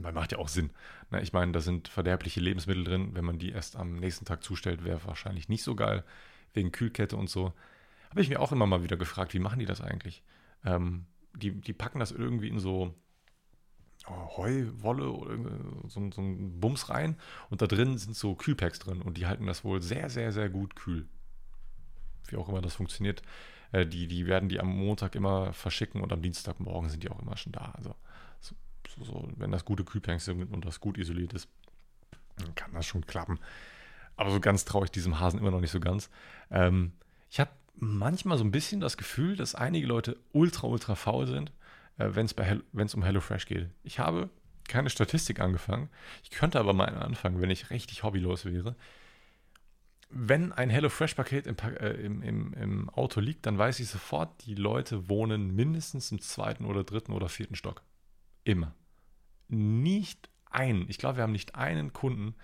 [0.00, 0.70] Weil macht ja auch Sinn.
[1.10, 3.14] Na, ich meine, da sind verderbliche Lebensmittel drin.
[3.14, 6.04] Wenn man die erst am nächsten Tag zustellt, wäre wahrscheinlich nicht so geil,
[6.54, 7.52] wegen Kühlkette und so.
[8.10, 10.22] Habe ich mir auch immer mal wieder gefragt, wie machen die das eigentlich?
[10.64, 12.94] Ähm, die, die packen das irgendwie in so
[14.08, 15.36] oh, Heuwolle oder
[15.88, 17.16] so, so ein Bums rein
[17.50, 20.48] und da drin sind so Kühlpacks drin und die halten das wohl sehr, sehr, sehr
[20.48, 21.06] gut kühl.
[22.30, 23.22] Wie auch immer das funktioniert.
[23.72, 27.20] Äh, die, die werden die am Montag immer verschicken und am Dienstagmorgen sind die auch
[27.20, 27.72] immer schon da.
[27.76, 27.94] Also
[28.40, 28.54] so,
[29.04, 31.48] so, wenn das gute Kühlpacks sind und das gut isoliert ist,
[32.36, 33.38] dann kann das schon klappen.
[34.16, 36.10] Aber so ganz traue ich diesem Hasen immer noch nicht so ganz.
[36.50, 36.92] Ähm,
[37.30, 41.52] ich habe manchmal so ein bisschen das Gefühl, dass einige Leute ultra, ultra faul sind,
[41.98, 42.26] äh, wenn
[42.86, 43.68] es um HelloFresh geht.
[43.84, 44.30] Ich habe
[44.66, 45.88] keine Statistik angefangen.
[46.22, 48.76] Ich könnte aber mal anfangen, wenn ich richtig hobbylos wäre.
[50.10, 54.54] Wenn ein HelloFresh-Paket im, äh, im, im, im Auto liegt, dann weiß ich sofort, die
[54.54, 57.82] Leute wohnen mindestens im zweiten oder dritten oder vierten Stock.
[58.44, 58.74] Immer.
[59.48, 62.34] Nicht einen, ich glaube, wir haben nicht einen Kunden,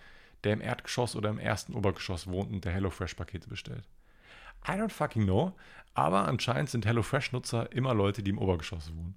[0.45, 3.89] der im Erdgeschoss oder im ersten Obergeschoss wohnt und der HelloFresh-Pakete bestellt.
[4.67, 5.57] I don't fucking know,
[5.95, 9.15] aber anscheinend sind HelloFresh-Nutzer immer Leute, die im Obergeschoss wohnen.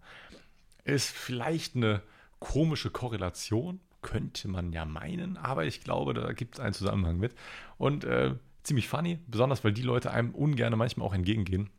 [0.86, 2.02] Ist vielleicht eine
[2.40, 7.36] komische Korrelation, könnte man ja meinen, aber ich glaube, da gibt es einen Zusammenhang mit.
[7.78, 11.70] Und äh, ziemlich funny, besonders weil die Leute einem ungern manchmal auch entgegengehen.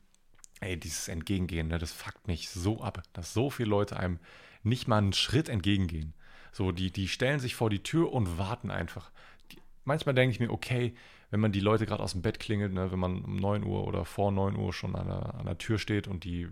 [0.61, 4.19] Ey, dieses Entgegengehen, ne, das fuckt mich so ab, dass so viele Leute einem
[4.62, 6.12] nicht mal einen Schritt entgegengehen.
[6.53, 9.11] So, die, die stellen sich vor die Tür und warten einfach.
[9.51, 10.95] Die, manchmal denke ich mir, okay,
[11.31, 13.87] wenn man die Leute gerade aus dem Bett klingelt, ne, wenn man um 9 Uhr
[13.87, 16.49] oder vor 9 Uhr schon an der, an der Tür steht und die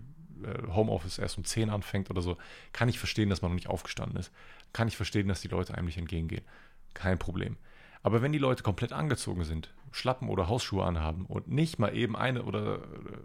[0.73, 2.37] Homeoffice erst um 10 anfängt oder so,
[2.73, 4.31] kann ich verstehen, dass man noch nicht aufgestanden ist.
[4.73, 6.43] Kann ich verstehen, dass die Leute einem nicht entgegengehen.
[6.93, 7.57] Kein Problem.
[8.03, 12.15] Aber wenn die Leute komplett angezogen sind, Schlappen oder Hausschuhe anhaben und nicht mal eben
[12.15, 12.79] eine oder äh,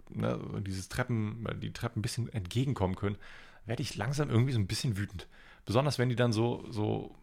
[0.09, 3.17] ne, dieses Treppen, die Treppen ein bisschen entgegenkommen können,
[3.65, 5.27] werde ich langsam irgendwie so ein bisschen wütend.
[5.65, 7.15] Besonders wenn die dann so, so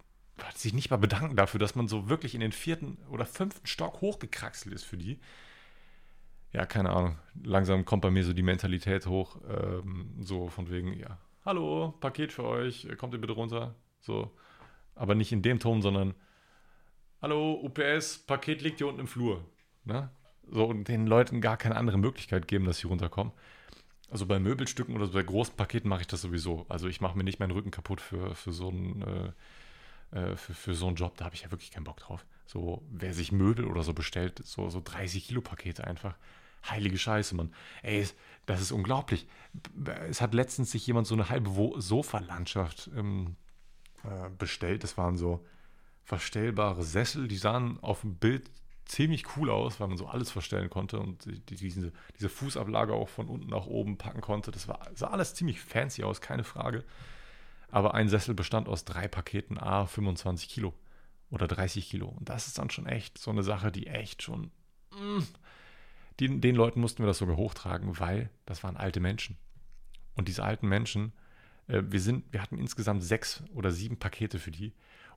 [0.54, 4.00] sich nicht mal bedanken dafür, dass man so wirklich in den vierten oder fünften Stock
[4.00, 5.18] hochgekraxelt ist für die.
[6.52, 7.18] Ja, keine Ahnung.
[7.42, 12.32] Langsam kommt bei mir so die Mentalität hoch, ähm, so von wegen, ja, hallo, Paket
[12.32, 13.74] für euch, kommt ihr bitte runter?
[14.00, 14.30] So,
[14.94, 16.14] aber nicht in dem Ton, sondern,
[17.22, 19.44] hallo, UPS, Paket liegt hier unten im Flur.
[19.84, 20.10] Ne?
[20.50, 23.32] So, und den Leuten gar keine andere Möglichkeit geben, dass sie runterkommen.
[24.10, 26.66] Also bei Möbelstücken oder bei großen Paketen mache ich das sowieso.
[26.68, 29.34] Also ich mache mir nicht meinen Rücken kaputt für, für, so einen,
[30.12, 31.16] äh, äh, für, für so einen Job.
[31.16, 32.26] Da habe ich ja wirklich keinen Bock drauf.
[32.44, 36.16] So, wer sich Möbel oder so bestellt, so, so 30 Kilo Pakete einfach.
[36.68, 37.52] Heilige Scheiße, Mann.
[37.82, 38.06] Ey,
[38.46, 39.26] das ist unglaublich.
[40.08, 43.36] Es hat letztens sich jemand so eine halbe Sofalandschaft ähm,
[44.04, 44.84] äh, bestellt.
[44.84, 45.44] Das waren so
[46.04, 48.50] verstellbare Sessel, die sahen auf dem Bild
[48.84, 53.08] ziemlich cool aus, weil man so alles verstellen konnte und die, diese, diese Fußablage auch
[53.08, 54.50] von unten nach oben packen konnte.
[54.50, 56.84] Das war, sah alles ziemlich fancy aus, keine Frage.
[57.70, 60.74] Aber ein Sessel bestand aus drei Paketen A 25 Kilo
[61.30, 62.08] oder 30 Kilo.
[62.08, 64.50] Und das ist dann schon echt so eine Sache, die echt schon.
[64.90, 65.20] Mm,
[66.20, 69.36] die, den Leuten mussten wir das sogar hochtragen, weil das waren alte Menschen.
[70.14, 71.12] Und diese alten Menschen,
[71.66, 74.72] äh, wir, sind, wir hatten insgesamt sechs oder sieben Pakete für die.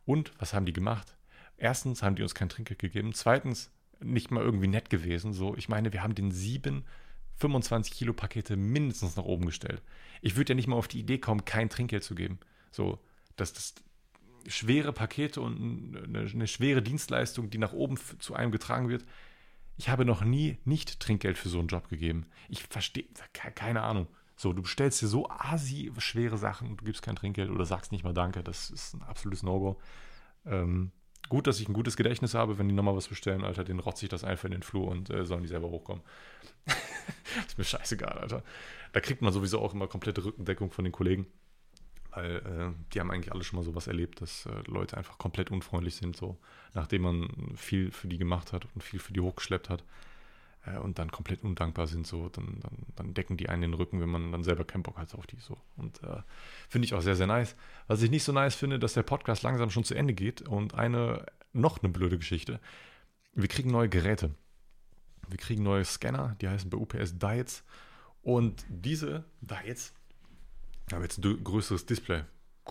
[0.06, 1.18] Und was haben die gemacht?
[1.58, 3.13] Erstens haben die uns kein Trinkgeld gegeben.
[3.13, 5.34] Zweitens nicht mal irgendwie nett gewesen.
[5.34, 6.86] So, ich meine, wir haben den sieben
[7.38, 9.82] 25 Kilo Pakete mindestens nach oben gestellt.
[10.22, 12.39] Ich würde ja nicht mal auf die Idee kommen, kein Trinkgeld zu geben.
[12.72, 13.00] So,
[13.36, 13.76] dass das
[14.48, 19.06] schwere Pakete und eine, eine schwere Dienstleistung, die nach oben zu einem getragen wird.
[19.77, 22.25] Ich habe noch nie nicht Trinkgeld für so einen Job gegeben.
[22.49, 24.07] Ich verstehe, keine Ahnung.
[24.36, 27.91] So, du bestellst dir so asi schwere Sachen und du gibst kein Trinkgeld oder sagst
[27.91, 28.43] nicht mal Danke.
[28.43, 29.79] Das ist ein absolutes No-Go.
[30.45, 30.91] Ähm,
[31.29, 34.05] gut, dass ich ein gutes Gedächtnis habe, wenn die nochmal was bestellen, Alter, den rotze
[34.05, 36.03] ich das einfach in den Flur und äh, sollen die selber hochkommen.
[37.47, 38.43] ist mir scheißegal, Alter.
[38.91, 41.28] Da kriegt man sowieso auch immer komplette Rückendeckung von den Kollegen.
[42.16, 45.51] Weil äh, die haben eigentlich alle schon mal sowas erlebt, dass äh, Leute einfach komplett
[45.51, 46.38] unfreundlich sind, so
[46.74, 49.84] nachdem man viel für die gemacht hat und viel für die hochgeschleppt hat
[50.66, 54.01] äh, und dann komplett undankbar sind, so, dann, dann, dann, decken die einen den Rücken,
[54.01, 55.57] wenn man dann selber keinen Bock hat auf die so.
[55.76, 56.22] Und äh,
[56.70, 57.55] finde ich auch sehr, sehr nice.
[57.88, 60.76] Was ich nicht so nice finde, dass der Podcast langsam schon zu Ende geht und
[60.76, 62.59] eine, noch eine blöde Geschichte.
[63.34, 64.32] Wir kriegen neue Geräte.
[65.28, 67.64] Wir kriegen neue Scanner, die heißen bei UPS Diets.
[68.22, 69.59] Und diese da
[70.84, 72.23] jetzt haben jetzt ein größeres Display.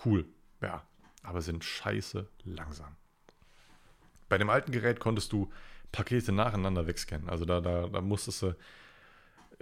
[0.05, 0.25] Cool,
[0.61, 0.83] ja,
[1.21, 2.95] aber sind scheiße langsam.
[4.29, 5.51] Bei dem alten Gerät konntest du
[5.91, 7.29] Pakete nacheinander wegscannen.
[7.29, 8.55] Also da, da, da musstest du,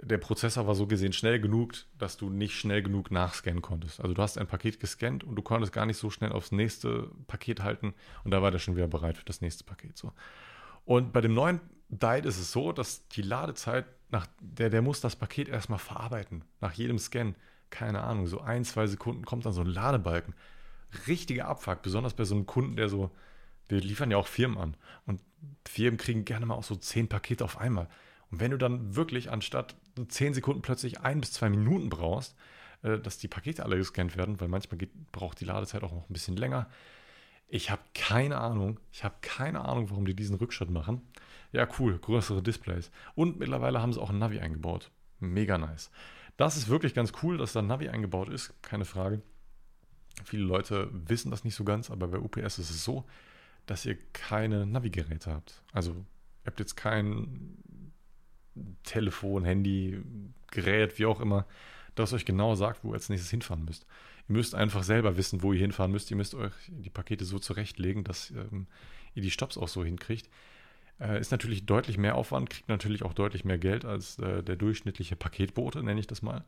[0.00, 4.00] der Prozessor war so gesehen schnell genug, dass du nicht schnell genug nachscannen konntest.
[4.00, 7.10] Also du hast ein Paket gescannt und du konntest gar nicht so schnell aufs nächste
[7.26, 7.94] Paket halten
[8.24, 9.96] und da war der schon wieder bereit für das nächste Paket.
[9.96, 10.12] So.
[10.84, 15.00] Und bei dem neuen Dite ist es so, dass die Ladezeit, nach der, der muss
[15.00, 17.34] das Paket erstmal verarbeiten, nach jedem Scan.
[17.72, 20.34] Keine Ahnung, so ein, zwei Sekunden kommt dann so ein Ladebalken.
[21.08, 23.10] Richtiger Abfuck, besonders bei so einem Kunden, der so
[23.72, 24.76] wir liefern ja auch Firmen an.
[25.06, 25.22] Und
[25.66, 27.88] Firmen kriegen gerne mal auch so zehn Pakete auf einmal.
[28.30, 29.74] Und wenn du dann wirklich anstatt
[30.08, 32.36] zehn Sekunden plötzlich ein bis zwei Minuten brauchst,
[32.82, 36.08] äh, dass die Pakete alle gescannt werden, weil manchmal geht, braucht die Ladezeit auch noch
[36.08, 36.68] ein bisschen länger.
[37.48, 38.78] Ich habe keine Ahnung.
[38.92, 41.02] Ich habe keine Ahnung, warum die diesen Rückschritt machen.
[41.52, 42.90] Ja, cool, größere Displays.
[43.14, 44.90] Und mittlerweile haben sie auch ein Navi eingebaut.
[45.18, 45.90] Mega nice.
[46.36, 49.22] Das ist wirklich ganz cool, dass da Navi eingebaut ist, keine Frage.
[50.24, 53.04] Viele Leute wissen das nicht so ganz, aber bei UPS ist es so,
[53.66, 55.62] dass ihr keine Navigeräte habt.
[55.72, 57.56] Also ihr habt jetzt kein
[58.84, 60.02] Telefon, Handy,
[60.50, 61.46] Gerät, wie auch immer,
[61.94, 63.86] das euch genau sagt, wo ihr als nächstes hinfahren müsst.
[64.28, 66.10] Ihr müsst einfach selber wissen, wo ihr hinfahren müsst.
[66.10, 68.66] Ihr müsst euch die Pakete so zurechtlegen, dass ähm,
[69.14, 70.28] ihr die Stops auch so hinkriegt.
[71.00, 74.56] Äh, ist natürlich deutlich mehr Aufwand, kriegt natürlich auch deutlich mehr Geld als äh, der
[74.56, 76.44] durchschnittliche Paketbote, nenne ich das mal.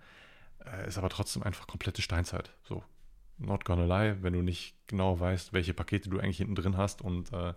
[0.65, 2.51] Äh, ist aber trotzdem einfach komplette Steinzeit.
[2.63, 2.83] So,
[3.39, 7.03] not gonna lie, wenn du nicht genau weißt, welche Pakete du eigentlich hinten drin hast
[7.03, 7.55] und äh,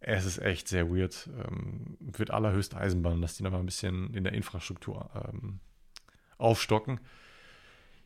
[0.00, 1.28] es ist echt sehr weird.
[1.48, 5.60] Ähm, wird allerhöchste Eisenbahn, dass die noch mal ein bisschen in der Infrastruktur ähm,
[6.38, 7.00] aufstocken.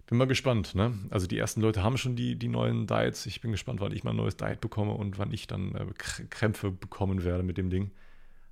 [0.07, 0.99] Bin mal gespannt, ne?
[1.11, 3.27] Also die ersten Leute haben schon die, die neuen Diets.
[3.27, 5.87] Ich bin gespannt, wann ich mal ein neues Diet bekomme und wann ich dann äh,
[5.95, 7.93] Krämpfe bekommen werde mit dem Ding.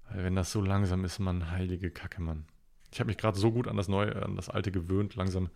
[0.09, 2.47] Weil wenn das so langsam ist, man, heilige Kacke, Mann.
[2.93, 5.15] Ich habe mich gerade so gut an das neue, an das alte gewöhnt.
[5.17, 5.51] Langsam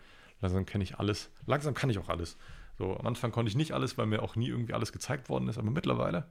[0.45, 1.30] Langsam kenne ich alles.
[1.47, 2.36] Langsam kann ich auch alles.
[2.76, 5.49] So, am Anfang konnte ich nicht alles, weil mir auch nie irgendwie alles gezeigt worden
[5.49, 6.28] ist, aber mittlerweile,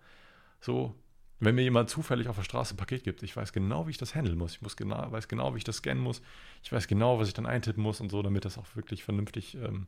[0.60, 0.94] so,
[1.40, 3.98] wenn mir jemand zufällig auf der Straße ein Paket gibt, ich weiß genau, wie ich
[3.98, 4.54] das handeln muss.
[4.54, 6.22] Ich muss genau, weiß genau, wie ich das scannen muss.
[6.64, 9.56] Ich weiß genau, was ich dann eintippen muss und so, damit das auch wirklich vernünftig
[9.56, 9.88] ähm,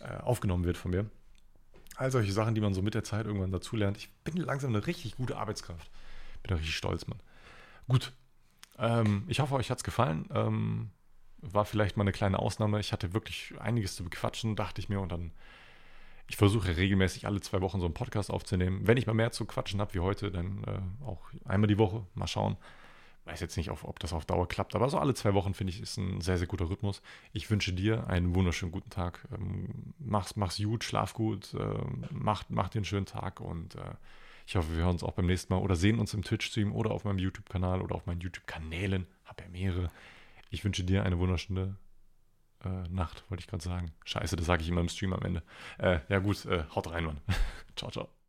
[0.00, 1.06] äh, aufgenommen wird von mir.
[1.96, 3.96] All solche Sachen, die man so mit der Zeit irgendwann dazulernt.
[3.96, 5.90] Ich bin langsam eine richtig gute Arbeitskraft.
[6.42, 7.20] Bin da richtig stolz, Mann.
[7.86, 8.12] Gut.
[8.78, 10.26] Ähm, ich hoffe, euch hat es gefallen.
[10.34, 10.90] Ähm,
[11.42, 12.80] war vielleicht mal eine kleine Ausnahme.
[12.80, 15.00] Ich hatte wirklich einiges zu bequatschen, dachte ich mir.
[15.00, 15.32] Und dann,
[16.28, 18.86] ich versuche regelmäßig alle zwei Wochen so einen Podcast aufzunehmen.
[18.86, 22.06] Wenn ich mal mehr zu quatschen habe wie heute, dann äh, auch einmal die Woche.
[22.14, 22.56] Mal schauen.
[23.24, 25.80] Weiß jetzt nicht, ob, das auf Dauer klappt, aber so alle zwei Wochen finde ich,
[25.80, 27.02] ist ein sehr, sehr guter Rhythmus.
[27.32, 29.28] Ich wünsche dir einen wunderschönen guten Tag.
[29.32, 33.94] Ähm, mach's, mach's gut, schlaf gut, äh, mach, mach dir einen schönen Tag und äh,
[34.44, 36.90] ich hoffe, wir hören uns auch beim nächsten Mal oder sehen uns im Twitch-Stream oder
[36.90, 39.06] auf meinem YouTube-Kanal oder auf meinen YouTube-Kanälen.
[39.24, 39.90] Habe ja mehrere.
[40.50, 41.76] Ich wünsche dir eine wunderschöne
[42.64, 43.92] äh, Nacht, wollte ich gerade sagen.
[44.04, 45.42] Scheiße, das sage ich immer im Stream am Ende.
[45.78, 47.20] Äh, ja gut, äh, haut rein, Mann.
[47.76, 48.21] ciao, ciao.